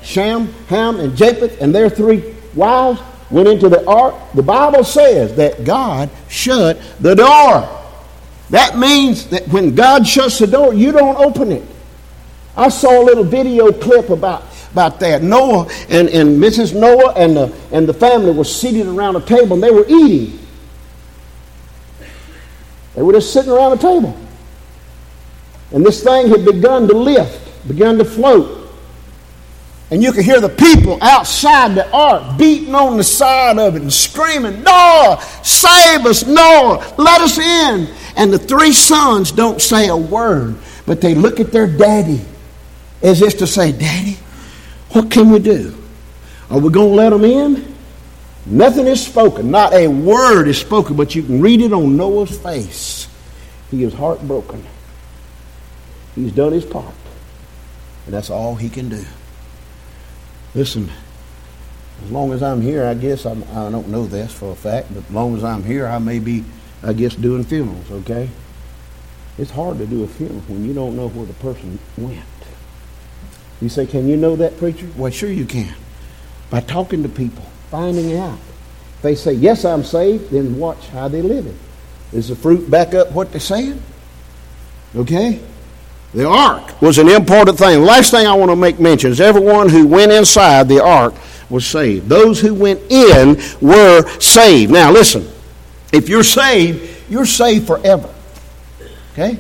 Ham, 0.69 1.01
and 1.01 1.17
Japheth 1.17 1.61
and 1.61 1.75
their 1.75 1.89
three 1.89 2.35
wives 2.55 3.01
went 3.31 3.49
into 3.49 3.69
the 3.69 3.87
ark, 3.87 4.15
the 4.35 4.43
Bible 4.43 4.85
says 4.85 5.37
that 5.37 5.65
God 5.65 6.11
shut 6.29 6.81
the 7.01 7.15
door. 7.15 7.73
That 8.51 8.79
means 8.79 9.29
that 9.29 9.49
when 9.49 9.75
God 9.75 10.07
shuts 10.07 10.39
the 10.39 10.47
door, 10.47 10.73
you 10.75 10.93
don't 10.93 11.17
open 11.17 11.53
it. 11.53 11.65
I 12.57 12.69
saw 12.69 13.03
a 13.03 13.05
little 13.05 13.25
video 13.25 13.71
clip 13.71 14.09
about, 14.09 14.45
about 14.73 14.99
that. 15.01 15.23
Noah 15.23 15.69
and, 15.89 16.09
and 16.09 16.43
Mrs. 16.43 16.79
Noah 16.79 17.13
and 17.15 17.37
the, 17.37 17.55
and 17.73 17.89
the 17.89 17.95
family 17.95 18.33
were 18.33 18.45
seated 18.45 18.87
around 18.87 19.17
a 19.17 19.21
table 19.21 19.55
and 19.55 19.63
they 19.63 19.71
were 19.71 19.85
eating. 19.89 20.39
They 22.97 23.03
were 23.03 23.13
just 23.13 23.33
sitting 23.33 23.53
around 23.53 23.73
a 23.73 23.77
table. 23.77 24.19
And 25.71 25.85
this 25.85 26.03
thing 26.03 26.29
had 26.29 26.45
begun 26.45 26.89
to 26.89 26.97
lift, 26.97 27.69
begun 27.69 27.99
to 27.99 28.05
float. 28.05 28.69
And 29.91 30.03
you 30.03 30.11
could 30.13 30.25
hear 30.25 30.41
the 30.41 30.49
people 30.49 30.99
outside 31.01 31.75
the 31.75 31.89
ark 31.93 32.39
beating 32.39 32.75
on 32.75 32.97
the 32.97 33.05
side 33.05 33.59
of 33.59 33.77
it 33.77 33.83
and 33.83 33.93
screaming, 33.93 34.63
Noah, 34.63 35.23
save 35.45 36.05
us, 36.07 36.27
Noah, 36.27 36.95
let 36.99 37.21
us 37.21 37.39
in. 37.39 37.89
And 38.17 38.33
the 38.33 38.39
three 38.39 38.73
sons 38.73 39.31
don't 39.31 39.61
say 39.61 39.89
a 39.89 39.97
word, 39.97 40.57
but 40.87 41.01
they 41.01 41.15
look 41.15 41.39
at 41.39 41.53
their 41.53 41.67
daddy 41.69 42.25
as 43.03 43.23
if 43.23 43.39
to 43.39 43.47
say, 43.47 43.71
Daddy, 43.73 44.17
what 44.91 45.11
can 45.11 45.31
we 45.31 45.39
do? 45.39 45.77
Are 46.51 46.59
we 46.59 46.71
going 46.71 46.91
to 46.91 46.95
let 46.95 47.11
them 47.11 47.25
in? 47.25 47.76
Nothing 48.47 48.87
is 48.87 49.05
spoken, 49.05 49.51
not 49.51 49.75
a 49.75 49.89
word 49.89 50.47
is 50.47 50.59
spoken, 50.59 50.97
but 50.97 51.15
you 51.15 51.23
can 51.23 51.41
read 51.41 51.61
it 51.61 51.73
on 51.73 51.97
Noah's 51.97 52.39
face. 52.39 53.09
He 53.71 53.83
is 53.83 53.93
heartbroken. 53.93 54.65
He's 56.15 56.33
done 56.33 56.53
his 56.53 56.65
part. 56.65 56.95
And 58.05 58.15
that's 58.15 58.31
all 58.31 58.55
he 58.55 58.69
can 58.69 58.89
do. 58.89 59.05
Listen, 60.55 60.91
as 62.05 62.11
long 62.11 62.33
as 62.33 62.43
I'm 62.43 62.61
here, 62.61 62.87
I 62.87 62.95
guess 62.95 63.27
I'm, 63.27 63.43
I 63.51 63.69
don't 63.71 63.89
know 63.89 64.07
this 64.07 64.33
for 64.33 64.53
a 64.53 64.55
fact, 64.55 64.95
but 64.95 65.05
as 65.05 65.11
long 65.11 65.37
as 65.37 65.43
I'm 65.43 65.65
here, 65.65 65.87
I 65.87 65.99
may 65.99 66.21
be, 66.21 66.45
I 66.85 66.93
guess, 66.93 67.17
doing 67.17 67.43
funerals, 67.43 67.91
okay? 67.91 68.31
It's 69.39 69.51
hard 69.51 69.79
to 69.79 69.87
do 69.87 70.05
a 70.05 70.07
funeral 70.07 70.41
when 70.43 70.65
you 70.65 70.73
don't 70.73 70.97
know 70.97 71.09
where 71.09 71.27
the 71.27 71.35
person 71.35 71.79
went. 71.99 72.23
You 73.61 73.69
say, 73.69 73.87
Can 73.87 74.07
you 74.07 74.17
know 74.17 74.37
that, 74.37 74.57
preacher? 74.59 74.89
Well, 74.97 75.11
sure 75.11 75.31
you 75.31 75.47
can. 75.47 75.75
By 76.49 76.61
talking 76.61 77.03
to 77.03 77.09
people, 77.09 77.45
finding 77.77 78.17
out. 78.17 78.39
If 78.97 79.03
they 79.03 79.15
say, 79.15 79.35
Yes, 79.35 79.67
I'm 79.67 79.85
saved, 79.85 80.31
then 80.31 80.57
watch 80.57 80.89
how 80.89 81.09
they 81.09 81.21
live 81.21 81.47
it. 81.47 81.55
Is 82.17 82.29
the 82.29 82.37
fruit 82.37 82.71
back 82.71 82.95
up 82.95 83.13
what 83.13 83.33
they're 83.33 83.41
saying? 83.41 83.83
Okay? 84.95 85.41
The 86.15 86.27
ark 86.27 86.81
was 86.81 86.97
an 86.97 87.11
important 87.11 87.59
thing. 87.59 87.83
Last 87.83 88.13
thing 88.13 88.27
I 88.27 88.33
want 88.33 88.51
to 88.51 88.57
make 88.57 88.81
mention 88.81 89.11
is 89.11 89.21
everyone 89.21 89.69
who 89.69 89.87
went 89.87 90.11
inside 90.11 90.69
the 90.69 90.83
ark 90.83 91.13
was 91.51 91.67
saved. 91.67 92.09
Those 92.09 92.41
who 92.41 92.55
went 92.55 92.81
in 92.91 93.37
were 93.61 94.09
saved. 94.21 94.73
Now, 94.73 94.91
listen. 94.91 95.29
If 95.93 96.09
you're 96.09 96.25
saved, 96.25 97.11
you're 97.11 97.27
saved 97.27 97.67
forever. 97.67 98.13
Okay? 99.13 99.39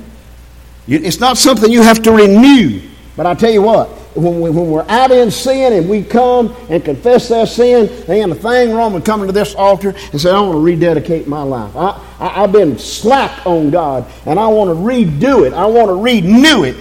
It's 0.86 1.20
not 1.20 1.38
something 1.38 1.72
you 1.72 1.82
have 1.82 2.02
to 2.02 2.12
renew. 2.12 2.82
But 3.16 3.24
I 3.24 3.34
tell 3.34 3.50
you 3.50 3.62
what, 3.62 3.88
when, 4.16 4.40
we, 4.40 4.50
when 4.50 4.70
we're 4.70 4.88
out 4.88 5.10
in 5.10 5.30
sin 5.30 5.72
and 5.72 5.88
we 5.88 6.02
come 6.02 6.54
and 6.70 6.84
confess 6.84 7.28
that 7.28 7.48
sin, 7.48 7.86
there 8.06 8.16
ain't 8.16 8.32
a 8.32 8.34
thing 8.34 8.72
wrong 8.72 8.92
with 8.92 9.04
coming 9.04 9.26
to 9.26 9.32
this 9.32 9.54
altar 9.54 9.94
and 10.12 10.20
say, 10.20 10.30
I 10.30 10.40
want 10.40 10.54
to 10.54 10.60
rededicate 10.60 11.28
my 11.28 11.42
life. 11.42 11.74
I, 11.76 12.02
I, 12.18 12.28
have 12.40 12.52
been 12.52 12.78
slack 12.78 13.46
on 13.46 13.70
God 13.70 14.10
and 14.24 14.38
I 14.38 14.46
want 14.48 14.70
to 14.70 14.74
redo 14.74 15.46
it. 15.46 15.52
I 15.52 15.66
want 15.66 15.88
to 15.88 15.94
renew 15.94 16.64
it. 16.64 16.76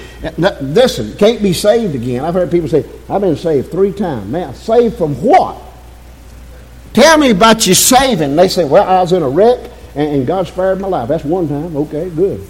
Listen, 0.61 1.15
can't 1.17 1.41
be 1.41 1.53
saved 1.53 1.95
again. 1.95 2.23
I've 2.23 2.33
heard 2.33 2.49
people 2.49 2.69
say, 2.69 2.85
I've 3.09 3.21
been 3.21 3.35
saved 3.35 3.71
three 3.71 3.91
times. 3.91 4.29
Man, 4.31 4.53
saved 4.53 4.97
from 4.97 5.15
what? 5.21 5.61
Tell 6.93 7.17
me 7.17 7.31
about 7.31 7.65
your 7.65 7.75
saving. 7.75 8.37
They 8.37 8.47
say, 8.47 8.63
Well, 8.63 8.87
I 8.87 9.01
was 9.01 9.11
in 9.11 9.21
a 9.21 9.29
wreck 9.29 9.69
and, 9.95 10.15
and 10.15 10.27
God 10.27 10.47
spared 10.47 10.79
my 10.79 10.87
life. 10.87 11.09
That's 11.09 11.25
one 11.25 11.49
time. 11.49 11.75
Okay, 11.75 12.09
good. 12.09 12.47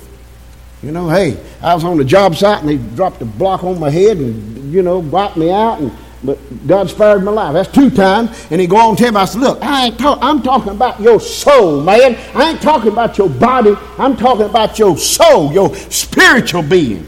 You 0.83 0.91
know, 0.91 1.09
hey, 1.09 1.43
I 1.63 1.73
was 1.73 1.83
on 1.83 1.97
the 1.97 2.05
job 2.05 2.35
site 2.35 2.59
and 2.59 2.69
they 2.69 2.77
dropped 2.95 3.19
a 3.23 3.25
block 3.25 3.63
on 3.63 3.79
my 3.79 3.89
head 3.89 4.17
and, 4.17 4.64
you 4.75 4.83
know, 4.83 4.99
wiped 4.99 5.37
me 5.37 5.51
out 5.51 5.79
and 5.79 5.91
but 6.23 6.67
God 6.67 6.89
spared 6.89 7.23
my 7.23 7.31
life. 7.31 7.53
That's 7.53 7.71
two 7.71 7.91
times. 7.91 8.47
And 8.49 8.59
he 8.59 8.65
go 8.65 8.77
on 8.77 8.95
tell 8.95 9.11
me, 9.11 9.19
I 9.19 9.25
said, 9.25 9.41
look, 9.41 9.61
I 9.61 9.85
ain't 9.85 9.99
talk, 9.99 10.17
I'm 10.21 10.41
talking 10.41 10.71
about 10.71 10.99
your 10.99 11.19
soul, 11.19 11.81
man. 11.81 12.15
I 12.33 12.49
ain't 12.49 12.61
talking 12.63 12.91
about 12.91 13.17
your 13.17 13.29
body. 13.29 13.75
I'm 13.99 14.17
talking 14.17 14.45
about 14.45 14.79
your 14.79 14.97
soul, 14.97 15.51
your 15.53 15.75
spiritual 15.75 16.63
being. 16.63 17.05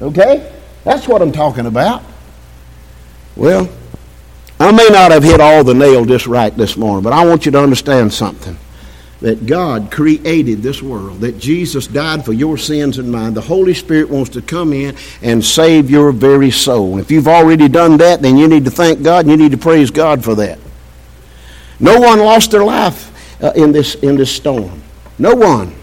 Okay? 0.00 0.50
That's 0.82 1.06
what 1.06 1.20
I'm 1.20 1.32
talking 1.32 1.66
about. 1.66 2.02
Well, 3.36 3.68
I 4.58 4.72
may 4.72 4.88
not 4.88 5.10
have 5.10 5.24
hit 5.24 5.40
all 5.40 5.62
the 5.62 5.74
nail 5.74 6.06
just 6.06 6.26
right 6.26 6.56
this 6.56 6.76
morning, 6.76 7.02
but 7.02 7.12
I 7.12 7.26
want 7.26 7.44
you 7.44 7.52
to 7.52 7.60
understand 7.60 8.14
something 8.14 8.56
that 9.20 9.46
God 9.46 9.90
created 9.90 10.62
this 10.62 10.82
world, 10.82 11.20
that 11.20 11.38
Jesus 11.38 11.86
died 11.86 12.24
for 12.24 12.32
your 12.32 12.58
sins 12.58 12.98
and 12.98 13.10
mine. 13.10 13.34
The 13.34 13.40
Holy 13.40 13.74
Spirit 13.74 14.10
wants 14.10 14.30
to 14.30 14.42
come 14.42 14.72
in 14.72 14.96
and 15.22 15.44
save 15.44 15.90
your 15.90 16.12
very 16.12 16.50
soul. 16.50 16.98
If 16.98 17.10
you've 17.10 17.28
already 17.28 17.68
done 17.68 17.96
that, 17.98 18.22
then 18.22 18.36
you 18.36 18.48
need 18.48 18.64
to 18.64 18.70
thank 18.70 19.02
God 19.02 19.24
and 19.24 19.30
you 19.30 19.36
need 19.36 19.52
to 19.52 19.58
praise 19.58 19.90
God 19.90 20.22
for 20.24 20.34
that. 20.36 20.58
No 21.80 22.00
one 22.00 22.18
lost 22.18 22.50
their 22.50 22.64
life 22.64 23.42
uh, 23.42 23.52
in, 23.56 23.72
this, 23.72 23.94
in 23.96 24.16
this 24.16 24.34
storm. 24.34 24.82
No 25.18 25.34
one. 25.34 25.74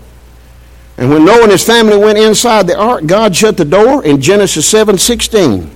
And 0.98 1.10
when 1.10 1.26
Noah 1.26 1.44
and 1.44 1.52
his 1.52 1.66
family 1.66 1.98
went 1.98 2.20
inside 2.20 2.68
the 2.68 2.78
ark, 2.78 3.06
God 3.06 3.36
shut 3.36 3.58
the 3.58 3.66
door 3.66 4.06
in 4.06 4.22
Genesis 4.22 4.68
7 4.68 4.98
16. 4.98 5.70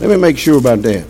Let 0.00 0.10
me 0.10 0.16
make 0.16 0.38
sure 0.38 0.58
about 0.58 0.82
that. 0.82 1.04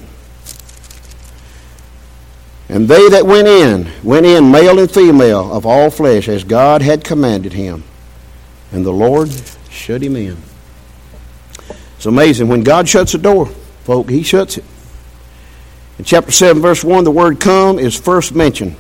And 2.69 2.87
they 2.87 3.09
that 3.09 3.25
went 3.25 3.49
in, 3.49 3.91
went 4.03 4.27
in 4.27 4.51
male 4.51 4.79
and 4.79 4.91
female 4.91 5.53
of 5.53 5.65
all 5.65 5.91
flesh, 5.91 6.29
as 6.29 6.45
God 6.45 6.83
had 6.83 7.03
commanded 7.03 7.55
him. 7.55 7.83
And 8.73 8.85
the 8.85 8.93
Lord 8.93 9.31
shut 9.71 10.03
him 10.03 10.17
in. 10.17 10.37
It's 11.97 12.07
amazing. 12.07 12.49
When 12.49 12.63
God 12.63 12.89
shuts 12.89 13.15
a 13.15 13.19
door, 13.19 13.47
folk, 13.85 14.11
he 14.11 14.23
shuts 14.23 14.59
it. 14.59 14.65
In 15.99 16.05
chapter 16.05 16.31
7, 16.31 16.61
verse 16.61 16.85
1, 16.85 17.05
the 17.05 17.11
word 17.11 17.41
come 17.41 17.79
is 17.79 17.99
first 17.99 18.35
mentioned. 18.35 18.77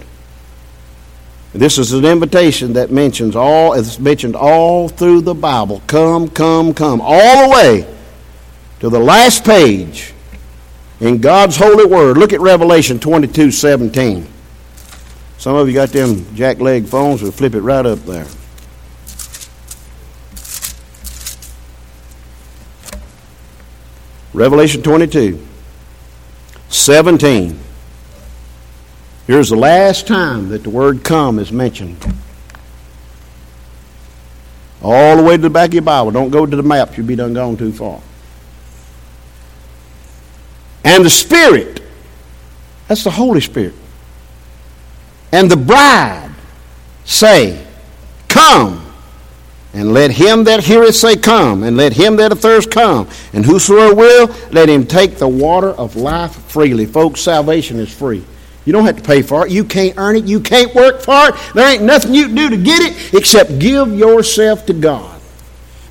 This 1.54 1.78
is 1.78 1.94
an 1.94 2.04
invitation 2.04 2.74
that 2.74 2.90
mentions 2.90 3.34
all, 3.34 3.72
it's 3.72 3.98
mentioned 3.98 4.36
all 4.36 4.88
through 4.88 5.22
the 5.22 5.34
Bible. 5.34 5.82
Come, 5.86 6.28
come, 6.28 6.74
come. 6.74 7.00
All 7.02 7.48
the 7.48 7.54
way 7.54 7.96
to 8.80 8.90
the 8.90 9.00
last 9.00 9.44
page 9.44 10.12
in 11.00 11.18
God's 11.20 11.56
holy 11.56 11.84
word. 11.84 12.16
Look 12.16 12.32
at 12.32 12.40
Revelation 12.40 12.98
22 12.98 13.50
17. 13.50 14.26
Some 15.38 15.54
of 15.54 15.68
you 15.68 15.74
got 15.74 15.90
them 15.90 16.16
jackleg 16.34 16.88
phones, 16.88 17.22
we'll 17.22 17.30
flip 17.30 17.54
it 17.54 17.60
right 17.60 17.86
up 17.86 18.00
there. 18.00 18.26
Revelation 24.34 24.82
22 24.82 25.46
17. 26.68 27.58
Here's 29.26 29.50
the 29.50 29.56
last 29.56 30.06
time 30.06 30.48
that 30.48 30.62
the 30.62 30.70
word 30.70 31.04
come 31.04 31.38
is 31.38 31.52
mentioned. 31.52 32.04
All 34.82 35.16
the 35.16 35.22
way 35.22 35.36
to 35.36 35.42
the 35.42 35.50
back 35.50 35.68
of 35.68 35.74
your 35.74 35.82
Bible. 35.82 36.10
Don't 36.12 36.30
go 36.30 36.46
to 36.46 36.56
the 36.56 36.62
map, 36.62 36.96
you'll 36.96 37.06
be 37.06 37.16
done 37.16 37.34
gone 37.34 37.56
too 37.56 37.72
far 37.72 38.00
and 40.84 41.04
the 41.04 41.10
Spirit. 41.10 41.82
That's 42.86 43.04
the 43.04 43.10
Holy 43.10 43.40
Spirit. 43.40 43.74
And 45.32 45.50
the 45.50 45.56
bride 45.56 46.30
say, 47.04 47.64
Come. 48.28 48.84
And 49.74 49.92
let 49.92 50.10
him 50.10 50.44
that 50.44 50.64
heareth 50.64 50.96
say, 50.96 51.16
Come. 51.16 51.62
And 51.62 51.76
let 51.76 51.92
him 51.92 52.16
that 52.16 52.32
athirst 52.32 52.70
come. 52.70 53.08
And 53.32 53.44
whosoever 53.44 53.94
will, 53.94 54.34
let 54.50 54.68
him 54.68 54.86
take 54.86 55.16
the 55.16 55.28
water 55.28 55.68
of 55.68 55.96
life 55.96 56.34
freely. 56.46 56.86
Folks, 56.86 57.20
salvation 57.20 57.78
is 57.78 57.92
free. 57.94 58.24
You 58.64 58.72
don't 58.72 58.84
have 58.84 58.96
to 58.96 59.02
pay 59.02 59.22
for 59.22 59.46
it. 59.46 59.52
You 59.52 59.64
can't 59.64 59.96
earn 59.96 60.16
it. 60.16 60.24
You 60.24 60.40
can't 60.40 60.74
work 60.74 61.00
for 61.02 61.28
it. 61.28 61.34
There 61.54 61.70
ain't 61.70 61.82
nothing 61.82 62.14
you 62.14 62.26
can 62.26 62.34
do 62.34 62.50
to 62.50 62.56
get 62.56 62.82
it 62.82 63.14
except 63.14 63.58
give 63.58 63.92
yourself 63.94 64.66
to 64.66 64.74
God. 64.74 65.17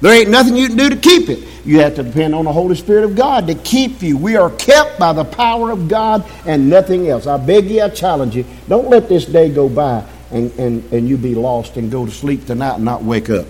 There 0.01 0.13
ain't 0.13 0.29
nothing 0.29 0.55
you 0.55 0.67
can 0.67 0.77
do 0.77 0.89
to 0.89 0.95
keep 0.95 1.29
it. 1.29 1.39
You 1.65 1.79
have 1.79 1.95
to 1.95 2.03
depend 2.03 2.35
on 2.35 2.45
the 2.45 2.53
Holy 2.53 2.75
Spirit 2.75 3.03
of 3.03 3.15
God 3.15 3.47
to 3.47 3.55
keep 3.55 4.01
you. 4.01 4.17
We 4.17 4.35
are 4.35 4.51
kept 4.51 4.99
by 4.99 5.11
the 5.13 5.25
power 5.25 5.71
of 5.71 5.87
God 5.87 6.23
and 6.45 6.69
nothing 6.69 7.09
else. 7.09 7.25
I 7.27 7.37
beg 7.37 7.65
you, 7.65 7.81
I 7.81 7.89
challenge 7.89 8.35
you. 8.35 8.45
Don't 8.67 8.89
let 8.89 9.09
this 9.09 9.25
day 9.25 9.49
go 9.49 9.67
by 9.67 10.05
and, 10.31 10.51
and, 10.59 10.93
and 10.93 11.09
you 11.09 11.17
be 11.17 11.35
lost 11.35 11.77
and 11.77 11.91
go 11.91 12.05
to 12.05 12.11
sleep 12.11 12.45
tonight 12.45 12.75
and 12.75 12.85
not 12.85 13.03
wake 13.03 13.29
up. 13.29 13.47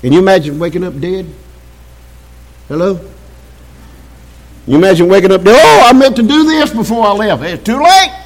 Can 0.00 0.12
you 0.12 0.18
imagine 0.18 0.58
waking 0.58 0.82
up 0.82 0.98
dead? 0.98 1.26
Hello? 2.68 2.98
You 4.66 4.76
imagine 4.76 5.08
waking 5.08 5.32
up, 5.32 5.42
dead? 5.42 5.60
oh, 5.62 5.88
I 5.88 5.92
meant 5.92 6.16
to 6.16 6.22
do 6.22 6.44
this 6.44 6.72
before 6.72 7.04
I 7.06 7.12
left. 7.12 7.42
It's 7.42 7.64
too 7.64 7.82
late. 7.82 8.19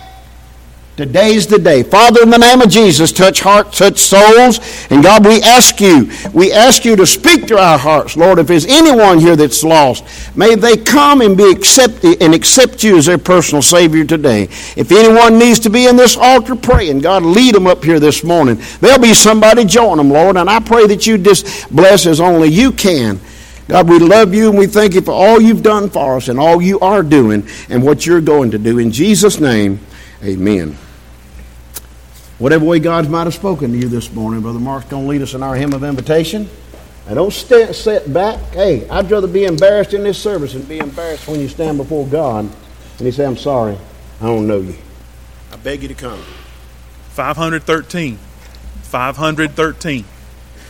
Today's 0.96 1.48
the 1.48 1.58
day. 1.58 1.82
Father, 1.82 2.22
in 2.22 2.30
the 2.30 2.38
name 2.38 2.60
of 2.60 2.68
Jesus, 2.68 3.10
touch 3.10 3.40
hearts, 3.40 3.78
touch 3.78 3.98
souls. 3.98 4.60
And 4.92 5.02
God, 5.02 5.26
we 5.26 5.42
ask 5.42 5.80
you, 5.80 6.08
we 6.32 6.52
ask 6.52 6.84
you 6.84 6.94
to 6.94 7.04
speak 7.04 7.48
to 7.48 7.58
our 7.58 7.76
hearts. 7.76 8.16
Lord, 8.16 8.38
if 8.38 8.46
there's 8.46 8.66
anyone 8.66 9.18
here 9.18 9.34
that's 9.34 9.64
lost, 9.64 10.04
may 10.36 10.54
they 10.54 10.76
come 10.76 11.20
and 11.20 11.36
be 11.36 11.50
accepted 11.50 12.22
and 12.22 12.32
accept 12.32 12.84
you 12.84 12.96
as 12.96 13.06
their 13.06 13.18
personal 13.18 13.60
Savior 13.60 14.04
today. 14.04 14.44
If 14.76 14.92
anyone 14.92 15.36
needs 15.36 15.58
to 15.60 15.68
be 15.68 15.88
in 15.88 15.96
this 15.96 16.16
altar 16.16 16.54
praying, 16.54 17.00
God, 17.00 17.24
lead 17.24 17.56
them 17.56 17.66
up 17.66 17.82
here 17.82 17.98
this 17.98 18.22
morning. 18.22 18.62
There'll 18.78 19.02
be 19.02 19.14
somebody 19.14 19.64
join 19.64 19.96
them, 19.96 20.10
Lord. 20.10 20.36
And 20.36 20.48
I 20.48 20.60
pray 20.60 20.86
that 20.86 21.08
you 21.08 21.18
just 21.18 21.74
bless 21.74 22.06
as 22.06 22.20
only 22.20 22.50
you 22.50 22.70
can. 22.70 23.18
God, 23.66 23.88
we 23.88 23.98
love 23.98 24.32
you 24.32 24.48
and 24.48 24.56
we 24.56 24.68
thank 24.68 24.94
you 24.94 25.00
for 25.00 25.12
all 25.12 25.40
you've 25.40 25.64
done 25.64 25.90
for 25.90 26.18
us 26.18 26.28
and 26.28 26.38
all 26.38 26.62
you 26.62 26.78
are 26.78 27.02
doing 27.02 27.48
and 27.68 27.82
what 27.82 28.06
you're 28.06 28.20
going 28.20 28.52
to 28.52 28.58
do. 28.58 28.78
In 28.78 28.92
Jesus' 28.92 29.40
name, 29.40 29.80
amen. 30.22 30.78
Whatever 32.38 32.64
way 32.64 32.80
God 32.80 33.08
might 33.08 33.24
have 33.24 33.34
spoken 33.34 33.70
to 33.72 33.78
you 33.78 33.88
this 33.88 34.12
morning, 34.12 34.40
Brother 34.40 34.58
Mark's 34.58 34.86
going 34.86 35.04
to 35.04 35.08
lead 35.08 35.22
us 35.22 35.34
in 35.34 35.42
our 35.42 35.54
hymn 35.54 35.72
of 35.72 35.84
invitation. 35.84 36.48
And 37.06 37.16
don't 37.16 37.32
st- 37.32 37.74
sit 37.74 38.12
back. 38.12 38.40
Hey, 38.52 38.88
I'd 38.88 39.10
rather 39.10 39.28
be 39.28 39.44
embarrassed 39.44 39.94
in 39.94 40.02
this 40.02 40.18
service 40.18 40.54
than 40.54 40.62
be 40.62 40.78
embarrassed 40.78 41.28
when 41.28 41.38
you 41.38 41.48
stand 41.48 41.78
before 41.78 42.06
God 42.06 42.46
and 42.98 43.06
He 43.06 43.10
say, 43.12 43.26
I'm 43.26 43.36
sorry, 43.36 43.76
I 44.20 44.26
don't 44.26 44.46
know 44.46 44.60
you. 44.60 44.74
I 45.52 45.56
beg 45.56 45.82
you 45.82 45.88
to 45.88 45.94
come. 45.94 46.18
513. 47.10 48.18
513. 48.82 50.04